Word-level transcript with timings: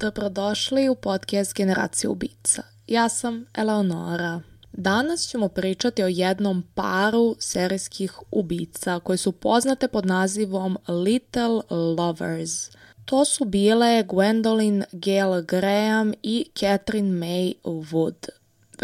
Dobrodošli 0.00 0.88
u 0.88 0.94
podcast 0.94 1.54
Generacija 1.54 2.10
ubica. 2.10 2.62
Ja 2.86 3.08
sam 3.08 3.46
Eleonora. 3.54 4.40
Danas 4.72 5.20
ćemo 5.20 5.48
pričati 5.48 6.02
o 6.02 6.08
jednom 6.08 6.64
paru 6.74 7.36
serijskih 7.38 8.12
ubica 8.30 9.00
koje 9.00 9.16
su 9.16 9.32
poznate 9.32 9.88
pod 9.88 10.06
nazivom 10.06 10.78
Little 10.88 11.76
Lovers. 11.96 12.70
To 13.04 13.24
su 13.24 13.44
bile 13.44 14.04
Gwendolyn 14.04 14.84
Gale 14.92 15.42
Graham 15.42 16.12
i 16.22 16.46
Catherine 16.58 17.26
May 17.26 17.54
Wood. 17.64 18.28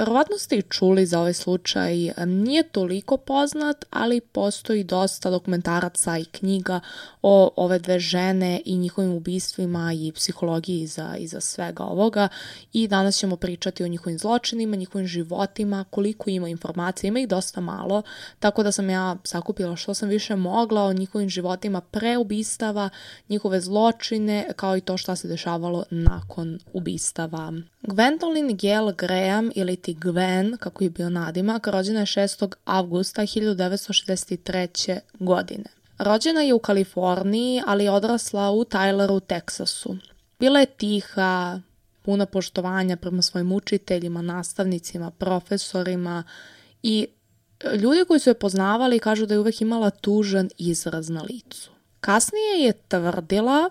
Verovatno 0.00 0.38
ste 0.38 0.56
i 0.56 0.62
čuli 0.62 1.06
za 1.06 1.18
ovaj 1.18 1.32
slučaj, 1.32 2.12
nije 2.26 2.62
toliko 2.62 3.16
poznat, 3.16 3.84
ali 3.90 4.20
postoji 4.20 4.84
dosta 4.84 5.30
dokumentaraca 5.30 6.18
i 6.18 6.24
knjiga 6.24 6.80
o 7.22 7.50
ove 7.56 7.78
dve 7.78 7.98
žene 7.98 8.60
i 8.64 8.76
njihovim 8.76 9.12
ubistvima 9.12 9.92
i 9.92 10.12
psihologiji 10.12 10.80
iza, 10.80 11.16
iza 11.18 11.40
svega 11.40 11.84
ovoga. 11.84 12.28
I 12.72 12.88
danas 12.88 13.16
ćemo 13.16 13.36
pričati 13.36 13.84
o 13.84 13.88
njihovim 13.88 14.18
zločinima, 14.18 14.76
njihovim 14.76 15.06
životima, 15.06 15.84
koliko 15.90 16.30
ima 16.30 16.48
informacija, 16.48 17.08
ima 17.08 17.20
ih 17.20 17.28
dosta 17.28 17.60
malo, 17.60 18.02
tako 18.38 18.62
da 18.62 18.72
sam 18.72 18.90
ja 18.90 19.16
sakupila 19.24 19.76
što 19.76 19.94
sam 19.94 20.08
više 20.08 20.36
mogla 20.36 20.82
o 20.82 20.92
njihovim 20.92 21.28
životima 21.28 21.80
pre 21.80 22.16
ubistava, 22.16 22.88
njihove 23.28 23.60
zločine, 23.60 24.48
kao 24.56 24.76
i 24.76 24.80
to 24.80 24.96
šta 24.96 25.16
se 25.16 25.28
dešavalo 25.28 25.84
nakon 25.90 26.58
ubistava. 26.72 27.52
Gwendolyn 27.82 28.56
Gail 28.62 28.92
Graham 28.92 29.50
ili 29.54 29.76
Gwen, 29.94 30.56
kako 30.56 30.84
je 30.84 30.90
bio 30.90 31.10
nadimak, 31.10 31.66
rođena 31.66 32.00
je 32.00 32.06
6. 32.06 32.54
avgusta 32.64 33.22
1963. 33.22 34.98
godine. 35.18 35.64
Rođena 35.98 36.40
je 36.40 36.54
u 36.54 36.58
Kaliforniji, 36.58 37.62
ali 37.66 37.84
je 37.84 37.90
odrasla 37.90 38.50
u 38.50 38.64
Tyleru, 38.64 39.20
Teksasu. 39.26 39.96
Bila 40.38 40.60
je 40.60 40.66
tiha, 40.66 41.60
puna 42.02 42.26
poštovanja 42.26 42.96
prema 42.96 43.22
svojim 43.22 43.52
učiteljima, 43.52 44.22
nastavnicima, 44.22 45.10
profesorima 45.10 46.24
i 46.82 47.06
ljudi 47.74 48.04
koji 48.08 48.20
su 48.20 48.30
je 48.30 48.34
poznavali 48.34 48.98
kažu 48.98 49.26
da 49.26 49.34
je 49.34 49.40
uvek 49.40 49.60
imala 49.60 49.90
tužan 49.90 50.48
izraz 50.58 51.08
na 51.08 51.22
licu. 51.22 51.70
Kasnije 52.00 52.58
je 52.58 52.72
tvrdila 52.72 53.70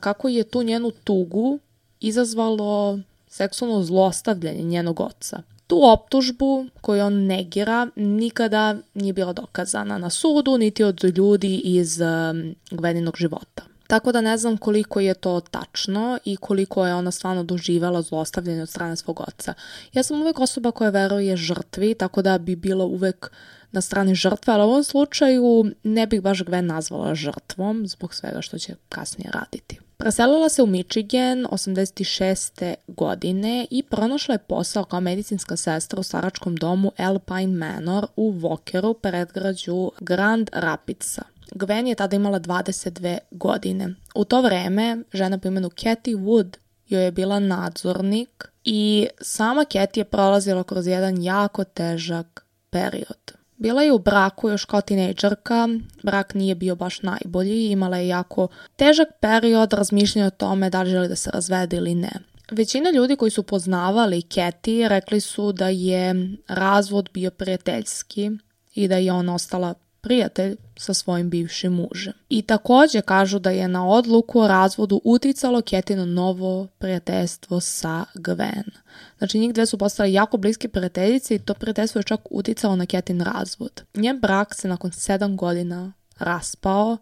kako 0.00 0.28
je 0.28 0.44
tu 0.44 0.62
njenu 0.62 0.90
tugu 0.90 1.58
izazvalo 2.00 2.98
seksualno 3.28 3.82
zlostavljanje 3.82 4.62
njenog 4.62 5.00
oca. 5.00 5.42
Tu 5.66 5.84
optužbu 5.84 6.66
koju 6.80 7.04
on 7.04 7.14
negira 7.26 7.88
nikada 7.96 8.76
nije 8.94 9.12
bila 9.12 9.32
dokazana 9.32 9.98
na 9.98 10.10
sudu 10.10 10.58
niti 10.58 10.84
od 10.84 11.04
ljudi 11.04 11.56
iz 11.56 12.00
um, 12.00 12.54
Gveninog 12.70 13.16
života. 13.16 13.62
Tako 13.88 14.12
da 14.12 14.20
ne 14.20 14.36
znam 14.36 14.56
koliko 14.56 15.00
je 15.00 15.14
to 15.14 15.40
tačno 15.40 16.18
i 16.24 16.36
koliko 16.36 16.86
je 16.86 16.94
ona 16.94 17.10
stvarno 17.10 17.42
doživala 17.42 18.02
zlostavljanje 18.02 18.62
od 18.62 18.68
strane 18.68 18.96
svog 18.96 19.20
oca. 19.20 19.54
Ja 19.92 20.02
sam 20.02 20.22
uvek 20.22 20.40
osoba 20.40 20.70
koja 20.70 20.90
veruje 20.90 21.36
žrtvi, 21.36 21.94
tako 21.94 22.22
da 22.22 22.38
bi 22.38 22.56
bila 22.56 22.84
uvek 22.84 23.30
na 23.72 23.80
strani 23.80 24.14
žrtve, 24.14 24.52
ali 24.52 24.62
u 24.62 24.66
ovom 24.66 24.84
slučaju 24.84 25.64
ne 25.82 26.06
bih 26.06 26.22
baš 26.22 26.38
Gwen 26.38 26.60
nazvala 26.60 27.14
žrtvom 27.14 27.86
zbog 27.86 28.14
svega 28.14 28.42
što 28.42 28.58
će 28.58 28.74
kasnije 28.88 29.30
raditi. 29.30 29.78
Preselila 29.98 30.48
se 30.48 30.62
u 30.62 30.66
Michigan 30.66 31.46
86. 31.50 32.74
godine 32.86 33.66
i 33.70 33.82
pronašla 33.82 34.34
je 34.34 34.38
posao 34.38 34.84
kao 34.84 35.00
medicinska 35.00 35.56
sestra 35.56 36.00
u 36.00 36.02
staračkom 36.02 36.56
domu 36.56 36.92
Alpine 36.98 37.46
Manor 37.46 38.06
u 38.16 38.32
Walkeru, 38.32 38.94
predgrađu 38.94 39.90
Grand 40.00 40.50
Rapidsa. 40.52 41.22
Gwen 41.54 41.86
je 41.86 41.94
tada 41.94 42.16
imala 42.16 42.40
22 42.40 43.18
godine. 43.30 43.94
U 44.14 44.24
to 44.24 44.42
vreme 44.42 45.02
žena 45.12 45.38
po 45.38 45.48
imenu 45.48 45.68
Cathy 45.68 46.16
Wood 46.16 46.56
joj 46.88 47.04
je 47.04 47.12
bila 47.12 47.38
nadzornik 47.38 48.48
i 48.64 49.08
sama 49.20 49.64
Cathy 49.64 49.98
je 49.98 50.04
prolazila 50.04 50.64
kroz 50.64 50.86
jedan 50.86 51.22
jako 51.22 51.64
težak 51.64 52.46
period. 52.70 53.37
Bila 53.58 53.82
je 53.82 53.92
u 53.92 53.98
braku 53.98 54.48
još 54.48 54.64
kao 54.64 54.80
tinejdžerka, 54.80 55.68
brak 56.02 56.34
nije 56.34 56.54
bio 56.54 56.76
baš 56.76 57.02
najbolji, 57.02 57.70
imala 57.70 57.96
je 57.96 58.08
jako 58.08 58.48
težak 58.76 59.08
period 59.20 59.72
razmišljanja 59.72 60.26
o 60.26 60.30
tome 60.30 60.70
da 60.70 60.82
li 60.82 60.90
želi 60.90 61.08
da 61.08 61.16
se 61.16 61.30
razvede 61.30 61.76
ili 61.76 61.94
ne. 61.94 62.10
Većina 62.50 62.90
ljudi 62.90 63.16
koji 63.16 63.30
su 63.30 63.42
poznavali 63.42 64.22
Keti 64.22 64.88
rekli 64.88 65.20
su 65.20 65.52
da 65.52 65.68
je 65.68 66.14
razvod 66.48 67.08
bio 67.14 67.30
prijateljski 67.30 68.30
i 68.74 68.88
da 68.88 68.96
je 68.96 69.12
ona 69.12 69.34
ostala 69.34 69.74
prijatelj 70.00 70.56
sa 70.78 70.94
svojim 70.94 71.30
bivšim 71.30 71.72
mužem. 71.72 72.12
I 72.28 72.42
takođe 72.42 73.00
kažu 73.00 73.38
da 73.38 73.50
je 73.50 73.68
na 73.68 73.88
odluku 73.88 74.40
o 74.40 74.48
razvodu 74.48 75.00
uticalo 75.04 75.62
Ketino 75.62 76.06
novo 76.06 76.66
prijateljstvo 76.78 77.60
sa 77.60 78.04
Gwen. 78.14 78.70
Znači 79.18 79.38
njih 79.38 79.54
dve 79.54 79.66
su 79.66 79.78
postale 79.78 80.12
jako 80.12 80.36
bliske 80.36 80.68
prijateljice 80.68 81.34
i 81.34 81.38
to 81.38 81.54
prijateljstvo 81.54 81.98
je 81.98 82.02
čak 82.02 82.20
uticalo 82.30 82.76
na 82.76 82.86
Ketin 82.86 83.20
razvod. 83.20 83.82
Njen 83.94 84.20
brak 84.20 84.54
se 84.54 84.68
nakon 84.68 84.92
sedam 84.92 85.36
godina 85.36 85.92
raspao 86.18 86.96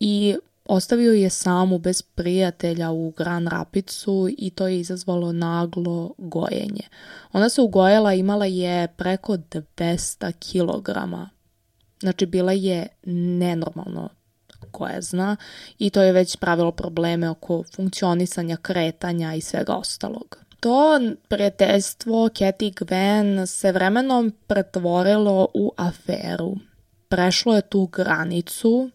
i 0.00 0.36
Ostavio 0.64 1.12
je 1.12 1.30
samu 1.30 1.78
bez 1.78 2.02
prijatelja 2.02 2.90
u 2.90 3.10
Gran 3.10 3.46
Rapicu 3.46 4.28
i 4.38 4.50
to 4.50 4.66
je 4.66 4.80
izazvalo 4.80 5.32
naglo 5.32 6.14
gojenje. 6.18 6.88
Ona 7.32 7.48
se 7.48 7.60
ugojela, 7.60 8.14
imala 8.14 8.46
je 8.46 8.88
preko 8.88 9.36
200 9.36 10.32
kilograma 10.38 11.30
Znači, 12.02 12.26
bila 12.26 12.52
je 12.52 12.86
nenormalno 13.06 14.08
zna 15.00 15.36
i 15.78 15.90
to 15.90 16.02
je 16.02 16.12
već 16.12 16.36
pravilo 16.36 16.72
probleme 16.72 17.30
oko 17.30 17.62
funkcionisanja, 17.74 18.56
kretanja 18.56 19.34
i 19.34 19.40
svega 19.40 19.74
ostalog. 19.74 20.38
To 20.60 21.00
prijateljstvo 21.28 22.28
Cathy 22.28 22.84
Gwen 22.84 23.46
se 23.46 23.72
vremenom 23.72 24.32
pretvorilo 24.46 25.48
u 25.54 25.72
aferu. 25.76 26.56
Prešlo 27.08 27.54
je 27.54 27.62
tu 27.62 27.86
granicu 27.86 28.90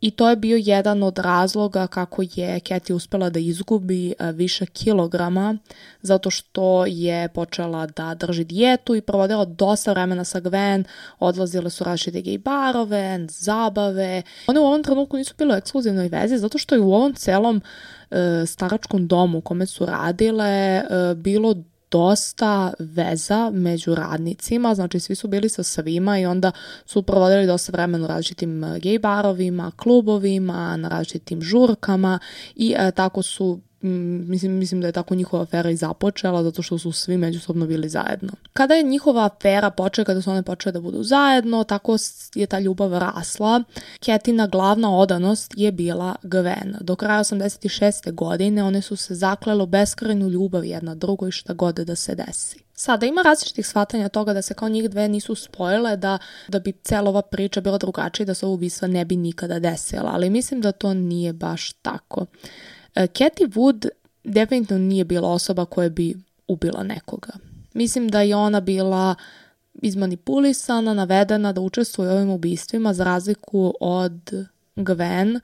I 0.00 0.10
to 0.10 0.30
je 0.30 0.36
bio 0.36 0.56
jedan 0.56 1.02
od 1.02 1.18
razloga 1.18 1.86
kako 1.86 2.22
je 2.22 2.60
Kathy 2.60 2.92
uspela 2.92 3.30
da 3.30 3.38
izgubi 3.38 4.14
e, 4.18 4.32
više 4.32 4.66
kilograma 4.66 5.56
zato 6.02 6.30
što 6.30 6.86
je 6.86 7.28
počela 7.28 7.86
da 7.86 8.14
drži 8.14 8.44
dijetu 8.44 8.94
i 8.94 9.00
provodila 9.00 9.44
dosta 9.44 9.92
vremena 9.92 10.24
sa 10.24 10.40
Gwen, 10.40 10.84
odlazile 11.18 11.70
su 11.70 11.84
različite 11.84 12.20
gej 12.20 12.38
barove, 12.38 13.26
zabave. 13.30 14.22
One 14.46 14.60
u 14.60 14.64
ovom 14.64 14.82
trenutku 14.82 15.16
nisu 15.16 15.34
bile 15.38 15.54
u 15.54 15.58
ekskluzivnoj 15.58 16.08
vezi 16.08 16.38
zato 16.38 16.58
što 16.58 16.74
je 16.74 16.80
u 16.80 16.94
ovom 16.94 17.14
celom 17.14 17.62
e, 18.10 18.46
staračkom 18.46 19.06
domu 19.06 19.38
u 19.38 19.40
kome 19.40 19.66
su 19.66 19.86
radile 19.86 20.46
e, 20.46 20.84
bilo 21.16 21.54
dosta 21.90 22.72
veza 22.78 23.50
među 23.50 23.94
radnicima, 23.94 24.74
znači 24.74 25.00
svi 25.00 25.14
su 25.14 25.28
bili 25.28 25.48
sa 25.48 25.62
svima 25.62 26.18
i 26.18 26.26
onda 26.26 26.52
su 26.86 27.02
provodili 27.02 27.46
dosta 27.46 27.72
vremena 27.72 28.04
u 28.04 28.08
različitim 28.08 28.64
eh, 28.64 28.78
gej 28.78 28.98
barovima, 28.98 29.72
klubovima, 29.76 30.76
na 30.76 30.88
različitim 30.88 31.42
žurkama 31.42 32.18
i 32.56 32.74
e, 32.78 32.90
tako 32.90 33.22
su 33.22 33.60
mislim, 33.80 34.52
mislim 34.52 34.80
da 34.80 34.86
je 34.86 34.92
tako 34.92 35.14
njihova 35.14 35.42
afera 35.42 35.70
i 35.70 35.76
započela 35.76 36.42
zato 36.42 36.62
što 36.62 36.78
su 36.78 36.92
svi 36.92 37.16
međusobno 37.16 37.66
bili 37.66 37.88
zajedno. 37.88 38.32
Kada 38.52 38.74
je 38.74 38.82
njihova 38.82 39.24
afera 39.24 39.70
počela, 39.70 40.04
kada 40.04 40.22
su 40.22 40.30
one 40.30 40.42
počele 40.42 40.72
da 40.72 40.80
budu 40.80 41.02
zajedno, 41.02 41.64
tako 41.64 41.96
je 42.34 42.46
ta 42.46 42.58
ljubav 42.60 42.98
rasla. 42.98 43.62
Ketina 44.00 44.46
glavna 44.46 44.96
odanost 44.96 45.52
je 45.56 45.72
bila 45.72 46.14
Gwen. 46.22 46.76
Do 46.80 46.96
kraja 46.96 47.20
86. 47.20 48.12
godine 48.12 48.64
one 48.64 48.82
su 48.82 48.96
se 48.96 49.14
zaklele 49.14 49.62
u 49.62 49.66
beskrajnu 49.66 50.28
ljubav 50.28 50.64
jedna 50.64 50.94
drugoj 50.94 51.30
šta 51.30 51.52
god 51.52 51.74
da 51.74 51.96
se 51.96 52.14
desi. 52.14 52.68
Sada 52.74 53.06
ima 53.06 53.22
različitih 53.22 53.66
shvatanja 53.66 54.08
toga 54.08 54.32
da 54.32 54.42
se 54.42 54.54
kao 54.54 54.68
njih 54.68 54.90
dve 54.90 55.08
nisu 55.08 55.34
spojile, 55.34 55.96
da, 55.96 56.18
da 56.48 56.58
bi 56.58 56.72
cela 56.72 57.10
ova 57.10 57.22
priča 57.22 57.60
bila 57.60 57.78
drugačija 57.78 58.24
i 58.24 58.26
da 58.26 58.34
se 58.34 58.46
ovo 58.46 58.54
ubistva 58.54 58.88
ne 58.88 59.04
bi 59.04 59.16
nikada 59.16 59.58
desila, 59.58 60.10
ali 60.14 60.30
mislim 60.30 60.60
da 60.60 60.72
to 60.72 60.94
nije 60.94 61.32
baš 61.32 61.72
tako. 61.72 62.26
Cathy 63.06 63.44
e, 63.44 63.48
Wood 63.48 63.88
definitivno 64.24 64.84
nije 64.84 65.04
bila 65.04 65.28
osoba 65.28 65.64
koja 65.64 65.88
bi 65.88 66.16
ubila 66.48 66.82
nekoga. 66.82 67.32
Mislim 67.74 68.08
da 68.08 68.20
je 68.20 68.36
ona 68.36 68.60
bila 68.60 69.14
izmanipulisana, 69.74 70.94
navedena 70.94 71.52
da 71.52 71.60
učestvuje 71.60 72.10
u 72.10 72.12
ovim 72.12 72.30
ubistvima 72.30 72.94
za 72.94 73.04
razliku 73.04 73.74
od 73.80 74.46
Gwen 74.76 75.40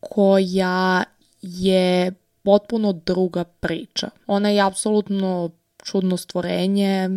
koja 0.00 1.04
je 1.42 2.12
potpuno 2.42 2.92
druga 2.92 3.44
priča. 3.44 4.10
Ona 4.26 4.48
je 4.48 4.60
apsolutno 4.60 5.50
čudno 5.82 6.16
stvorenje, 6.16 7.10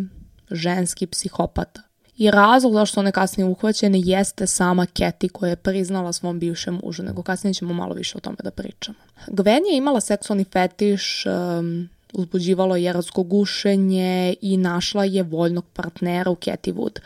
ženski 0.50 1.06
psihopata. 1.06 1.82
I 2.18 2.30
razlog 2.30 2.72
zašto 2.72 3.00
one 3.00 3.12
kasnije 3.12 3.46
uhvaćene 3.46 4.00
jeste 4.04 4.46
sama 4.46 4.86
Keti 4.86 5.28
koja 5.28 5.50
je 5.50 5.56
priznala 5.56 6.12
svom 6.12 6.38
bivšem 6.38 6.80
mužu, 6.84 7.02
nego 7.02 7.22
kasnije 7.22 7.54
ćemo 7.54 7.74
malo 7.74 7.94
više 7.94 8.18
o 8.18 8.20
tome 8.20 8.36
da 8.44 8.50
pričamo. 8.50 8.98
Gwen 9.26 9.70
je 9.70 9.76
imala 9.76 10.00
seksualni 10.00 10.44
fetiš 10.44 11.26
um, 11.26 11.88
uzbuđivalo 12.12 12.76
je 12.76 12.88
erotsko 12.88 13.22
gušenje 13.22 14.34
i 14.40 14.56
našla 14.56 15.04
je 15.04 15.22
voljnog 15.22 15.64
partnera 15.72 16.30
u 16.30 16.36
Cathy 16.36 16.74
Wood. 16.74 16.98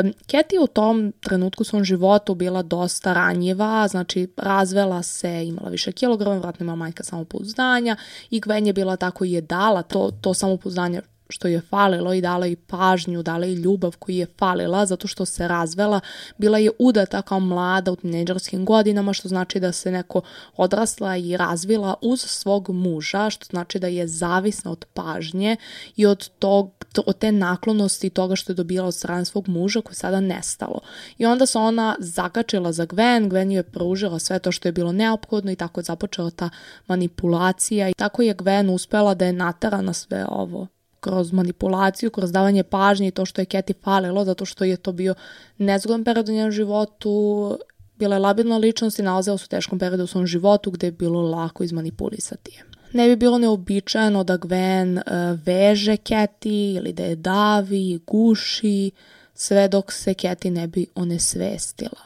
Um, 0.00 0.12
Cathy 0.26 0.62
u 0.62 0.66
tom 0.66 1.12
trenutku 1.20 1.64
svom 1.64 1.84
životu 1.84 2.34
bila 2.34 2.62
dosta 2.62 3.12
ranjiva, 3.12 3.88
znači 3.88 4.28
razvela 4.36 5.02
se, 5.02 5.46
imala 5.46 5.68
više 5.68 5.92
kilograma, 5.92 6.38
vratno 6.38 6.64
imala 6.64 6.76
manjka 6.76 7.04
samopouzdanja 7.04 7.96
i 8.30 8.40
Gwen 8.40 8.66
je 8.66 8.72
bila 8.72 8.96
tako 8.96 9.24
i 9.24 9.32
je 9.32 9.40
dala 9.40 9.82
to, 9.82 10.10
to 10.20 10.34
samopouzdanje 10.34 11.00
što 11.30 11.48
je 11.48 11.60
falilo 11.60 12.14
i 12.14 12.20
dala 12.20 12.46
i 12.46 12.56
pažnju, 12.56 13.22
dala 13.22 13.46
i 13.46 13.54
ljubav 13.54 13.96
koju 13.98 14.16
je 14.16 14.26
falila 14.38 14.86
zato 14.86 15.06
što 15.06 15.24
se 15.24 15.48
razvela, 15.48 16.00
bila 16.38 16.58
je 16.58 16.70
udata 16.78 17.22
kao 17.22 17.40
mlada 17.40 17.92
u 17.92 17.96
tineđerskim 17.96 18.64
godinama, 18.64 19.12
što 19.12 19.28
znači 19.28 19.60
da 19.60 19.72
se 19.72 19.90
neko 19.90 20.20
odrasla 20.56 21.16
i 21.16 21.36
razvila 21.36 21.94
uz 22.02 22.20
svog 22.20 22.70
muža, 22.70 23.30
što 23.30 23.44
znači 23.50 23.78
da 23.78 23.86
je 23.86 24.08
zavisna 24.08 24.70
od 24.70 24.84
pažnje 24.94 25.56
i 25.96 26.06
od 26.06 26.28
tog 26.28 26.80
od 27.06 27.18
te 27.18 27.32
naklonosti 27.32 28.10
toga 28.10 28.36
što 28.36 28.52
je 28.52 28.56
dobila 28.56 28.86
od 28.86 28.94
strane 28.94 29.24
svog 29.24 29.48
muža 29.48 29.80
koje 29.80 29.92
je 29.92 29.96
sada 29.96 30.20
nestalo. 30.20 30.80
I 31.18 31.26
onda 31.26 31.46
se 31.46 31.58
ona 31.58 31.96
zakačila 31.98 32.72
za 32.72 32.86
Gwen, 32.86 33.28
Gwen 33.28 33.50
ju 33.50 33.56
je 33.56 33.62
pružila 33.62 34.18
sve 34.18 34.38
to 34.38 34.52
što 34.52 34.68
je 34.68 34.72
bilo 34.72 34.92
neophodno 34.92 35.50
i 35.50 35.56
tako 35.56 35.80
je 35.80 35.84
započela 35.84 36.30
ta 36.30 36.50
manipulacija 36.86 37.88
i 37.88 37.94
tako 37.94 38.22
je 38.22 38.34
Gwen 38.34 38.74
uspela 38.74 39.14
da 39.14 39.26
je 39.26 39.32
natara 39.32 39.82
na 39.82 39.92
sve 39.92 40.26
ovo 40.28 40.66
kroz 41.00 41.32
manipulaciju, 41.32 42.10
kroz 42.10 42.32
davanje 42.32 42.62
pažnje 42.62 43.08
i 43.08 43.10
to 43.10 43.24
što 43.26 43.40
je 43.40 43.44
Keti 43.44 43.74
falilo, 43.82 44.24
zato 44.24 44.44
što 44.44 44.64
je 44.64 44.76
to 44.76 44.92
bio 44.92 45.14
nezgodan 45.58 46.04
period 46.04 46.28
u 46.28 46.32
njenom 46.32 46.52
životu, 46.52 47.58
bila 48.00 48.16
je 48.16 48.20
labilna 48.20 48.56
ličnost 48.56 48.98
i 48.98 49.02
nalazila 49.02 49.38
se 49.38 49.44
u 49.44 49.48
teškom 49.48 49.78
periodu 49.78 50.04
u 50.04 50.06
svom 50.06 50.26
životu 50.26 50.70
gde 50.70 50.86
je 50.86 50.92
bilo 50.92 51.22
lako 51.22 51.64
izmanipulisati 51.64 52.52
je. 52.54 52.64
Ne 52.92 53.08
bi 53.08 53.16
bilo 53.16 53.38
neobičajeno 53.38 54.24
da 54.24 54.38
Gwen 54.38 54.96
uh, 54.96 55.40
veže 55.46 55.96
Keti 55.96 56.72
ili 56.72 56.92
da 56.92 57.04
je 57.04 57.16
davi, 57.16 58.00
guši, 58.06 58.90
sve 59.34 59.68
dok 59.68 59.92
se 59.92 60.14
Keti 60.14 60.50
ne 60.50 60.66
bi 60.66 60.86
onesvestila. 60.94 62.00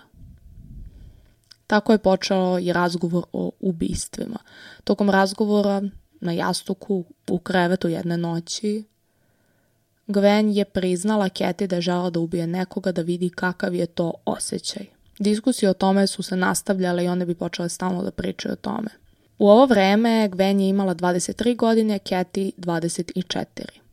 Tako 1.67 1.93
je 1.93 1.99
počeo 1.99 2.59
i 2.59 2.73
razgovor 2.73 3.25
o 3.33 3.51
ubistvima. 3.61 4.39
Tokom 4.85 5.11
razgovora 5.11 5.83
na 6.25 6.33
jastuku 6.33 7.05
u 7.31 7.39
krevetu 7.39 7.89
jedne 7.89 8.17
noći, 8.17 8.85
Gwen 10.07 10.57
je 10.57 10.65
priznala 10.65 11.29
Keti 11.29 11.67
da 11.67 11.77
je 11.77 11.83
žela 11.83 12.11
da 12.11 12.21
ubije 12.21 12.47
nekoga 12.47 12.93
da 12.93 13.03
vidi 13.03 13.31
kakav 13.31 13.75
je 13.75 13.87
to 13.87 14.13
osjećaj. 14.25 14.87
Diskusije 15.19 15.71
o 15.71 15.75
tome 15.75 16.07
su 16.07 16.23
se 16.23 16.37
nastavljale 16.37 17.05
i 17.05 17.09
one 17.09 17.27
bi 17.27 17.35
počele 17.35 17.69
stalno 17.69 18.03
da 18.03 18.11
pričaju 18.11 18.53
o 18.53 18.57
tome. 18.57 18.89
U 19.39 19.49
ovo 19.49 19.67
vreme 19.67 20.29
Gwen 20.33 20.61
je 20.61 20.69
imala 20.69 20.95
23 20.95 21.57
godine, 21.57 21.99
Keti 21.99 22.53
24. 22.59 23.45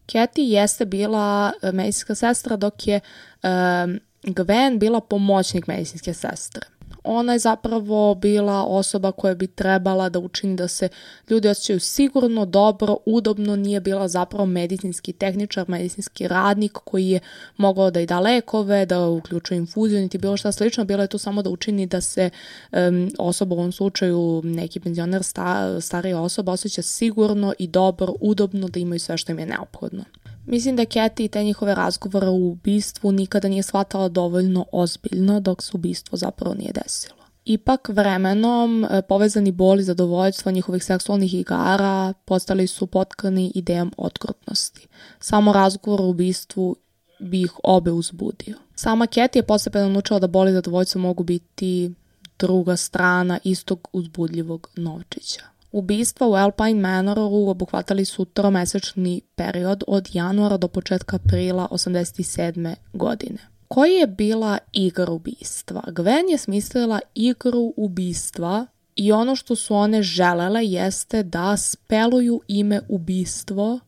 Keti 0.06 0.42
jeste 0.42 0.86
bila 0.86 1.52
e, 1.62 1.72
medicinska 1.72 2.16
sestra 2.16 2.56
dok 2.56 2.88
je 2.88 3.00
um, 3.44 4.00
Gwen 4.24 4.80
bila 4.80 5.02
pomoćnik 5.02 5.68
medicinske 5.68 6.14
sestre 6.14 6.62
ona 7.04 7.34
je 7.34 7.40
zapravo 7.40 8.16
bila 8.16 8.64
osoba 8.64 9.12
koja 9.12 9.36
bi 9.36 9.48
trebala 9.48 10.10
da 10.10 10.20
učini 10.20 10.56
da 10.56 10.68
se 10.68 10.90
ljudi 11.30 11.48
osjećaju 11.48 11.80
sigurno, 11.80 12.46
dobro, 12.46 12.98
udobno, 13.06 13.56
nije 13.56 13.80
bila 13.80 14.08
zapravo 14.08 14.46
medicinski 14.46 15.14
tehničar, 15.14 15.70
medicinski 15.70 16.28
radnik 16.28 16.72
koji 16.72 17.10
je 17.10 17.20
mogao 17.58 17.92
da 17.92 18.00
i 18.02 18.06
da 18.06 18.20
lekove, 18.20 18.86
da 18.86 19.08
uključuje 19.08 19.58
infuziju, 19.58 20.02
niti 20.02 20.18
bilo 20.18 20.38
šta 20.38 20.52
slično, 20.52 20.86
bilo 20.86 21.02
je 21.02 21.08
to 21.08 21.18
samo 21.18 21.42
da 21.42 21.50
učini 21.50 21.86
da 21.86 22.02
se 22.02 22.30
um, 22.72 23.12
osoba 23.20 23.56
u 23.56 23.58
ovom 23.58 23.72
slučaju, 23.72 24.42
neki 24.44 24.80
penzioner, 24.80 25.24
sta, 25.24 25.82
starija 25.82 26.22
osoba, 26.22 26.52
osjeća 26.52 26.82
sigurno 26.82 27.54
i 27.60 27.68
dobro, 27.68 28.14
udobno, 28.20 28.68
da 28.68 28.80
imaju 28.80 29.00
sve 29.00 29.18
što 29.18 29.32
im 29.32 29.40
je 29.40 29.46
neophodno. 29.46 30.04
Mislim 30.46 30.76
da 30.76 30.86
Keti 30.86 31.26
i 31.26 31.28
te 31.28 31.44
njihove 31.44 31.76
razgovore 31.76 32.28
u 32.28 32.52
ubistvu 32.52 33.12
nikada 33.12 33.48
nije 33.48 33.64
shvatala 33.64 34.10
dovoljno 34.10 34.66
ozbiljno 34.72 35.40
dok 35.40 35.64
se 35.64 35.72
ubistvo 35.74 36.18
zapravo 36.18 36.56
nije 36.56 36.72
desilo. 36.72 37.22
Ipak 37.46 37.90
vremenom 37.90 38.86
e, 38.86 39.02
povezani 39.02 39.52
bol 39.52 39.80
i 39.80 39.84
zadovoljstvo 39.84 40.52
njihovih 40.52 40.84
seksualnih 40.84 41.34
igara 41.34 42.14
postali 42.26 42.68
su 42.68 42.88
potkani 42.88 43.52
idejom 43.56 43.92
otkrutnosti. 43.98 44.88
Samo 45.20 45.54
razgovor 45.54 46.02
o 46.02 46.08
ubistvu 46.08 46.76
bi 47.20 47.42
ih 47.42 47.52
obe 47.64 47.92
uzbudio. 47.92 48.58
Sama 48.76 49.08
Keti 49.08 49.40
je 49.40 49.44
postepeno 49.44 49.90
naučila 49.90 50.20
da 50.20 50.28
boli 50.28 50.52
i 50.52 50.54
zadovoljstvo 50.54 51.02
mogu 51.02 51.24
biti 51.24 51.92
druga 52.40 52.78
strana 52.78 53.40
istog 53.44 53.88
uzbudljivog 53.94 54.70
novčića. 54.76 55.42
Ubistva 55.72 56.28
u 56.28 56.34
Alpine 56.34 56.82
Manoru 56.82 57.50
obuhvatali 57.50 58.06
su 58.06 58.26
tromesečni 58.26 59.22
period 59.36 59.84
od 59.88 60.10
januara 60.14 60.58
do 60.58 60.68
početka 60.68 61.16
aprila 61.16 61.68
87. 61.72 62.76
godine. 62.94 63.38
Koji 63.68 63.94
je 63.94 64.08
bila 64.08 64.58
igra 64.74 65.12
ubistva? 65.12 65.84
Gwen 65.88 66.32
je 66.32 66.38
smislila 66.38 67.00
igru 67.16 67.74
ubistva 67.78 68.66
i 68.96 69.12
ono 69.12 69.36
što 69.36 69.56
su 69.56 69.76
one 69.76 70.04
želele 70.04 70.66
jeste 70.66 71.24
da 71.24 71.58
speluju 71.58 72.42
ime 72.48 72.82
ubistvo 72.90 73.80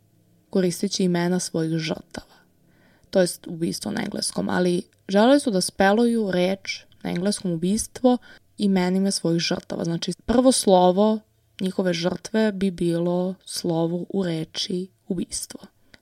koristeći 0.50 1.03
imena 1.03 1.39
svojih 1.39 1.77
žrtava. 1.77 2.35
To 3.09 3.21
jest 3.21 3.47
ubistvo 3.47 3.91
na 3.91 4.01
engleskom, 4.01 4.50
ali 4.50 4.81
želeli 5.07 5.39
su 5.39 5.51
da 5.51 5.62
speluju 5.62 6.31
reč 6.31 6.83
na 7.03 7.09
engleskom 7.09 7.51
ubistvo 7.51 8.18
imenima 8.57 9.12
svojih 9.12 9.39
žrtava. 9.39 9.83
Znači 9.83 10.13
prvo 10.25 10.51
slovo 10.51 11.19
njihove 11.63 11.94
žrtve 11.94 12.51
bi 12.51 12.71
bilo 12.71 13.36
slovo 13.45 14.06
u 14.10 14.24
reči 14.24 14.88
ubistvo. 15.07 15.60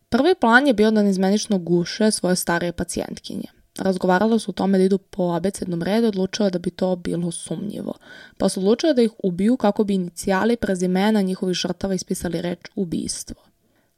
Prvi 0.09 0.35
plan 0.35 0.67
je 0.67 0.73
bio 0.73 0.91
da 0.91 1.03
nezmenično 1.03 1.57
guše 1.57 2.11
svoje 2.11 2.35
starije 2.35 2.71
pacijentkinje. 2.71 3.47
Razgovaralo 3.79 4.39
su 4.39 4.51
o 4.51 4.53
tome 4.53 4.77
da 4.77 4.83
idu 4.83 4.97
po 4.97 5.23
abecednom 5.23 5.83
redu, 5.83 6.07
odlučila 6.07 6.49
da 6.49 6.59
bi 6.59 6.69
to 6.69 6.95
bilo 6.95 7.31
sumnjivo. 7.31 7.93
Pa 8.37 8.49
su 8.49 8.59
odlučili 8.59 8.93
da 8.93 9.01
ih 9.01 9.11
ubiju 9.23 9.57
kako 9.57 9.83
bi 9.83 9.93
inicijali 9.93 10.55
prezimena 10.55 11.21
njihovih 11.21 11.55
žrtava 11.55 11.93
ispisali 11.93 12.41
reč 12.41 12.59
ubistvo. 12.75 13.35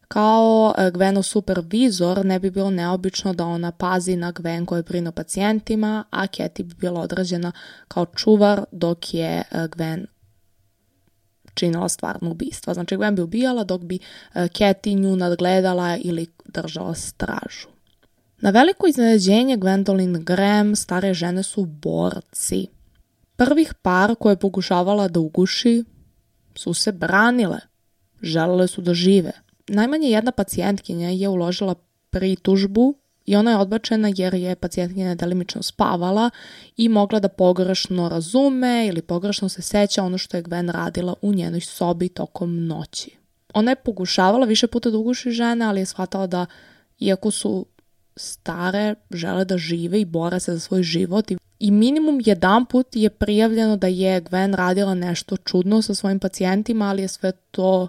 Kao 0.07 0.73
e, 0.77 0.91
Gwenov 0.91 1.21
supervizor 1.21 2.25
ne 2.25 2.39
bi 2.39 2.51
bilo 2.51 2.69
neobično 2.69 3.33
da 3.33 3.45
ona 3.45 3.71
pazi 3.71 4.15
na 4.15 4.31
Gwen 4.31 4.65
koja 4.65 4.81
brine 4.81 5.09
o 5.09 5.11
pacijentima, 5.11 6.03
a 6.09 6.27
Keti 6.27 6.63
bi 6.63 6.75
bila 6.75 7.01
odrađena 7.01 7.51
kao 7.87 8.05
čuvar 8.05 8.63
dok 8.71 9.13
je 9.13 9.43
e, 9.51 9.67
Gwen 9.67 10.05
činila 11.53 11.89
stvarno 11.89 12.31
ubistva. 12.31 12.73
Znači 12.73 12.95
Gwen 12.95 13.15
bi 13.15 13.21
ubijala 13.21 13.63
dok 13.63 13.81
bi 13.81 13.99
Keti 14.53 14.95
nju 14.95 15.15
nadgledala 15.15 15.97
ili 15.97 16.27
držala 16.45 16.95
stražu. 16.95 17.67
Na 18.37 18.49
veliko 18.49 18.87
iznenađenje 18.87 19.57
Gwendolyn 19.57 20.23
Graham 20.23 20.75
stare 20.75 21.13
žene 21.13 21.43
su 21.43 21.65
borci. 21.65 22.67
Prvih 23.35 23.73
par 23.81 24.15
koje 24.15 24.31
je 24.31 24.39
pokušavala 24.39 25.07
da 25.07 25.19
uguši 25.19 25.83
su 26.55 26.73
se 26.73 26.91
branile. 26.91 27.59
Želele 28.21 28.67
su 28.67 28.81
da 28.81 28.93
žive. 28.93 29.31
Najmanje 29.67 30.07
jedna 30.07 30.31
pacijentkinja 30.31 31.09
je 31.09 31.29
uložila 31.29 31.75
pritužbu 32.09 32.95
i 33.25 33.35
ona 33.35 33.51
je 33.51 33.57
odbačena 33.57 34.11
jer 34.17 34.33
je 34.33 34.55
pacijentkinja 34.55 35.15
delimično 35.15 35.63
spavala 35.63 36.29
i 36.77 36.89
mogla 36.89 37.19
da 37.19 37.27
pogrešno 37.27 38.09
razume 38.09 38.87
ili 38.87 39.01
pogrešno 39.01 39.49
se 39.49 39.61
seća 39.61 40.03
ono 40.03 40.17
što 40.17 40.37
je 40.37 40.43
Gwen 40.43 40.71
radila 40.71 41.13
u 41.21 41.33
njenoj 41.33 41.61
sobi 41.61 42.09
tokom 42.09 42.67
noći. 42.67 43.11
Ona 43.53 43.71
je 43.71 43.75
pokušavala 43.75 44.45
više 44.45 44.67
puta 44.67 44.89
da 44.89 44.97
uguši 44.97 45.31
žene, 45.31 45.65
ali 45.65 45.81
je 45.81 45.85
shvatala 45.85 46.27
da 46.27 46.45
iako 46.99 47.31
su 47.31 47.65
stare, 48.15 48.95
žele 49.11 49.45
da 49.45 49.57
žive 49.57 50.01
i 50.01 50.05
bore 50.05 50.39
se 50.39 50.53
za 50.53 50.59
svoj 50.59 50.83
život 50.83 51.31
i 51.31 51.37
i 51.63 51.71
minimum 51.71 52.21
jedan 52.25 52.65
put 52.65 52.87
je 52.93 53.09
prijavljeno 53.09 53.77
da 53.77 53.87
je 53.87 54.21
Gwen 54.21 54.55
radila 54.55 54.93
nešto 54.93 55.37
čudno 55.37 55.81
sa 55.81 55.95
svojim 55.95 56.19
pacijentima, 56.19 56.85
ali 56.85 57.01
je 57.01 57.07
sve 57.07 57.31
to 57.51 57.87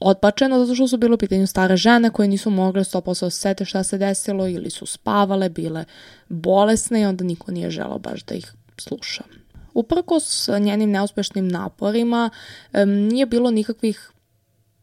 odbačeno 0.00 0.58
zato 0.58 0.74
što 0.74 0.88
su 0.88 0.96
bile 0.96 1.14
u 1.14 1.18
pitanju 1.18 1.46
stare 1.46 1.76
žene 1.76 2.10
koje 2.10 2.28
nisu 2.28 2.50
mogle 2.50 2.84
100% 2.84 3.24
da 3.24 3.30
sete 3.30 3.64
šta 3.64 3.82
se 3.82 3.98
desilo 3.98 4.48
ili 4.48 4.70
su 4.70 4.86
spavale, 4.86 5.48
bile 5.48 5.84
bolesne 6.28 7.00
i 7.00 7.04
onda 7.04 7.24
niko 7.24 7.52
nije 7.52 7.70
želao 7.70 7.98
baš 7.98 8.24
da 8.24 8.34
ih 8.34 8.52
sluša. 8.78 9.22
Uprkos 9.74 10.48
njenim 10.60 10.90
neuspešnim 10.90 11.48
naporima 11.48 12.30
nije 12.86 13.26
bilo 13.26 13.50
nikakvih 13.50 14.10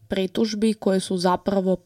pritužbi 0.07 0.73
koje 0.73 0.99
su 0.99 1.17
zapravo 1.17 1.77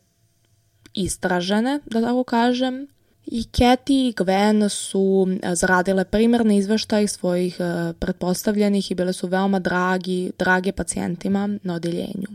istražene, 0.94 1.80
da 1.86 2.02
tako 2.02 2.24
kažem. 2.24 2.88
I 3.26 3.44
Katie 3.44 4.08
i 4.08 4.14
Gwen 4.14 4.70
su 4.70 5.28
zaradile 5.54 6.06
primerne 6.06 6.58
izveštaje 6.58 7.08
svojih 7.08 7.58
pretpostavljenih 8.00 8.92
i 8.92 8.96
bile 8.96 9.14
su 9.14 9.28
veoma 9.28 9.60
dragi, 9.60 10.32
drage 10.40 10.72
pacijentima 10.72 11.50
na 11.64 11.74
odeljenju. 11.74 12.28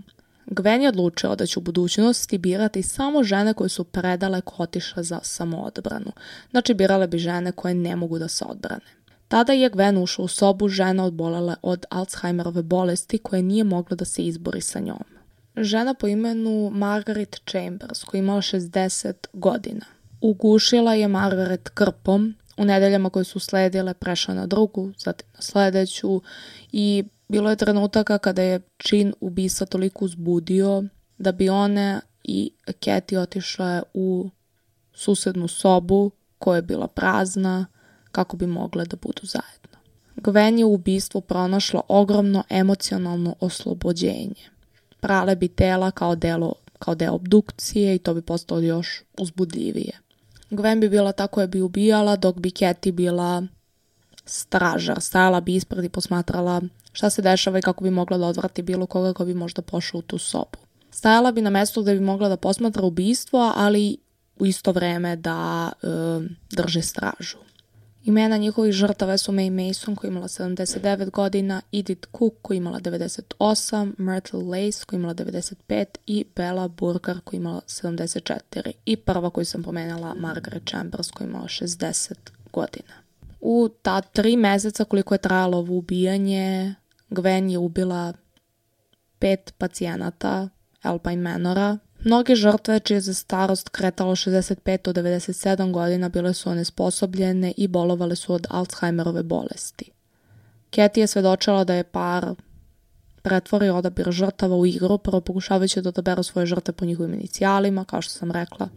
Gwen 0.46 0.82
je 0.82 0.88
odlučila 0.88 1.34
da 1.34 1.46
će 1.46 1.58
u 1.58 1.62
budućnosti 1.62 2.38
birati 2.38 2.82
samo 2.82 3.22
žene 3.24 3.54
koje 3.54 3.68
su 3.68 3.84
predale 3.84 4.40
kotiša 4.40 5.02
za 5.02 5.20
samoodbranu. 5.22 6.12
Znači 6.50 6.74
birale 6.74 7.06
bi 7.06 7.18
žene 7.18 7.52
koje 7.52 7.74
ne 7.74 7.96
mogu 7.96 8.18
da 8.18 8.28
se 8.28 8.44
odbrane. 8.44 8.84
Tada 9.28 9.52
je 9.52 9.70
Gwen 9.70 10.02
ušla 10.02 10.24
u 10.24 10.28
sobu 10.28 10.68
žena 10.68 11.04
odbolele 11.04 11.54
od 11.62 11.84
Alzheimerove 11.90 12.62
bolesti 12.62 13.18
koje 13.18 13.42
nije 13.42 13.64
mogla 13.64 13.96
da 13.96 14.04
se 14.04 14.22
izbori 14.22 14.60
sa 14.60 14.80
njom. 14.80 15.04
žena 15.56 15.94
po 15.94 16.06
imenu 16.06 16.70
Margaret 16.70 17.40
Chambers 17.50 18.04
koja 18.04 18.18
imala 18.18 18.40
60 18.40 19.12
godina. 19.32 19.84
Ugušila 20.20 20.94
je 20.94 21.08
Margaret 21.08 21.68
krpom, 21.68 22.34
u 22.56 22.64
nedeljama 22.64 23.10
koje 23.10 23.24
su 23.24 23.38
sledile 23.38 23.94
prešla 23.94 24.34
na 24.34 24.46
drugu, 24.46 24.92
zatim 24.98 25.28
na 25.34 25.42
sledeću 25.42 26.22
i 26.72 27.04
bilo 27.28 27.50
je 27.50 27.56
trenutaka 27.56 28.18
kada 28.18 28.42
je 28.42 28.61
čin 28.76 29.14
ubisa 29.21 29.66
toliko 29.66 30.04
uzbudio 30.04 30.85
da 31.18 31.33
bi 31.33 31.49
one 31.49 32.00
i 32.25 32.50
Keti 32.80 33.16
otišle 33.16 33.83
u 33.95 34.30
susednu 34.92 35.49
sobu 35.49 36.11
koja 36.38 36.56
je 36.56 36.62
bila 36.62 36.88
prazna 36.88 37.66
kako 38.12 38.37
bi 38.37 38.47
mogle 38.47 38.85
da 38.85 38.97
budu 38.97 39.21
zajedno. 39.23 39.78
Gwen 40.16 40.59
je 40.59 40.64
u 40.64 40.75
ubistvu 40.75 41.21
pronašla 41.21 41.80
ogromno 41.88 42.45
emocionalno 42.50 43.35
oslobođenje. 43.40 44.50
Prale 45.00 45.37
bi 45.37 45.49
tela 45.49 45.90
kao 45.90 46.16
delo 46.16 46.54
kao 46.78 46.95
deo 46.95 47.12
obdukcije 47.12 47.95
i 47.95 47.99
to 47.99 48.14
bi 48.14 48.23
postalo 48.23 48.61
još 48.61 49.02
uzbudljivije. 49.18 49.99
Gwen 50.50 50.80
bi 50.80 50.88
bila 50.88 51.12
ta 51.12 51.26
koja 51.26 51.47
bi 51.47 51.61
ubijala, 51.61 52.16
dok 52.16 52.38
bi 52.38 52.50
Keti 52.50 52.92
bila 52.92 53.47
stražar. 54.25 55.00
Stajala 55.00 55.40
bi 55.40 55.54
ispred 55.54 55.85
i 55.85 55.88
posmatrala 55.88 56.62
šta 56.96 57.10
se 57.10 57.22
dešava 57.22 57.58
i 57.58 57.62
kako 57.62 57.84
bi 57.84 57.90
mogla 57.90 58.18
da 58.18 58.26
odvrati 58.26 58.62
bilo 58.62 58.86
koga 58.86 59.12
ko 59.12 59.24
bi 59.24 59.34
možda 59.34 59.62
pošao 59.62 59.98
u 59.98 60.02
tu 60.02 60.18
sobu. 60.18 60.58
Stajala 60.90 61.32
bi 61.32 61.40
na 61.40 61.50
mestu 61.50 61.82
gde 61.82 61.94
bi 61.94 62.00
mogla 62.00 62.28
da 62.28 62.36
posmatra 62.36 62.82
ubistvo, 62.82 63.52
ali 63.56 63.96
u 64.38 64.46
isto 64.46 64.72
vreme 64.72 65.16
da 65.16 65.72
e, 65.82 65.86
drže 66.50 66.82
stražu. 66.82 67.36
Imena 68.04 68.36
njihovih 68.36 68.72
žrtava 68.72 69.18
su 69.18 69.32
May 69.32 69.68
Mason 69.68 69.96
koja 69.96 70.08
imala 70.08 70.28
79 70.28 71.10
godina, 71.10 71.60
Edith 71.72 72.08
Cook 72.18 72.34
koja 72.42 72.56
imala 72.56 72.80
98, 72.80 73.92
Myrtle 73.98 74.48
Lace 74.48 74.84
koja 74.86 74.98
imala 74.98 75.14
95 75.14 75.84
i 76.06 76.24
Bella 76.36 76.68
Burger 76.68 77.20
koja 77.24 77.38
imala 77.38 77.60
74 77.66 78.72
i 78.86 78.96
prva 78.96 79.30
koju 79.30 79.44
sam 79.44 79.62
pomenala 79.62 80.14
Margaret 80.14 80.62
Chambers 80.68 81.10
koja 81.10 81.28
imala 81.28 81.46
60 81.46 82.12
godina. 82.52 82.92
U 83.40 83.68
ta 83.82 84.00
tri 84.00 84.36
meseca 84.36 84.84
koliko 84.84 85.14
je 85.14 85.18
trajalo 85.18 85.58
ovo 85.58 85.74
ubijanje, 85.74 86.74
Gwen 87.10 87.50
je 87.50 87.58
ubila 87.58 88.12
pet 89.18 89.54
pacijenata 89.58 90.48
Alpine 90.82 91.22
Manora, 91.22 91.78
Mnoge 92.06 92.34
žrtve 92.34 92.80
čije 92.80 93.00
se 93.02 93.14
starost 93.14 93.68
kretalo 93.68 94.16
65 94.16 94.92
do 94.92 95.02
97 95.02 95.72
godina 95.72 96.08
bile 96.08 96.34
su 96.34 96.50
onesposobljene 96.50 97.52
i 97.56 97.68
bolovale 97.68 98.16
su 98.16 98.32
od 98.32 98.46
Alzheimerove 98.50 99.22
bolesti. 99.22 99.90
Katie 100.70 101.02
je 101.02 101.06
svedočila 101.06 101.64
da 101.64 101.75
je 101.75 101.84
par 101.84 102.34
pretvorio 103.22 103.76
odabir 103.76 104.10
žrtava 104.10 104.56
u 104.56 104.66
igru, 104.66 104.98
prvo 104.98 105.20
pokušavajući 105.20 105.82
da 105.82 105.88
odaberu 105.88 106.22
svoje 106.22 106.46
žrtve 106.46 106.72
po 106.72 106.84
njihovim 106.84 107.14
inicijalima, 107.14 107.84
kao 107.84 108.02
što 108.02 108.12
sam 108.12 108.30
rekla, 108.30 108.68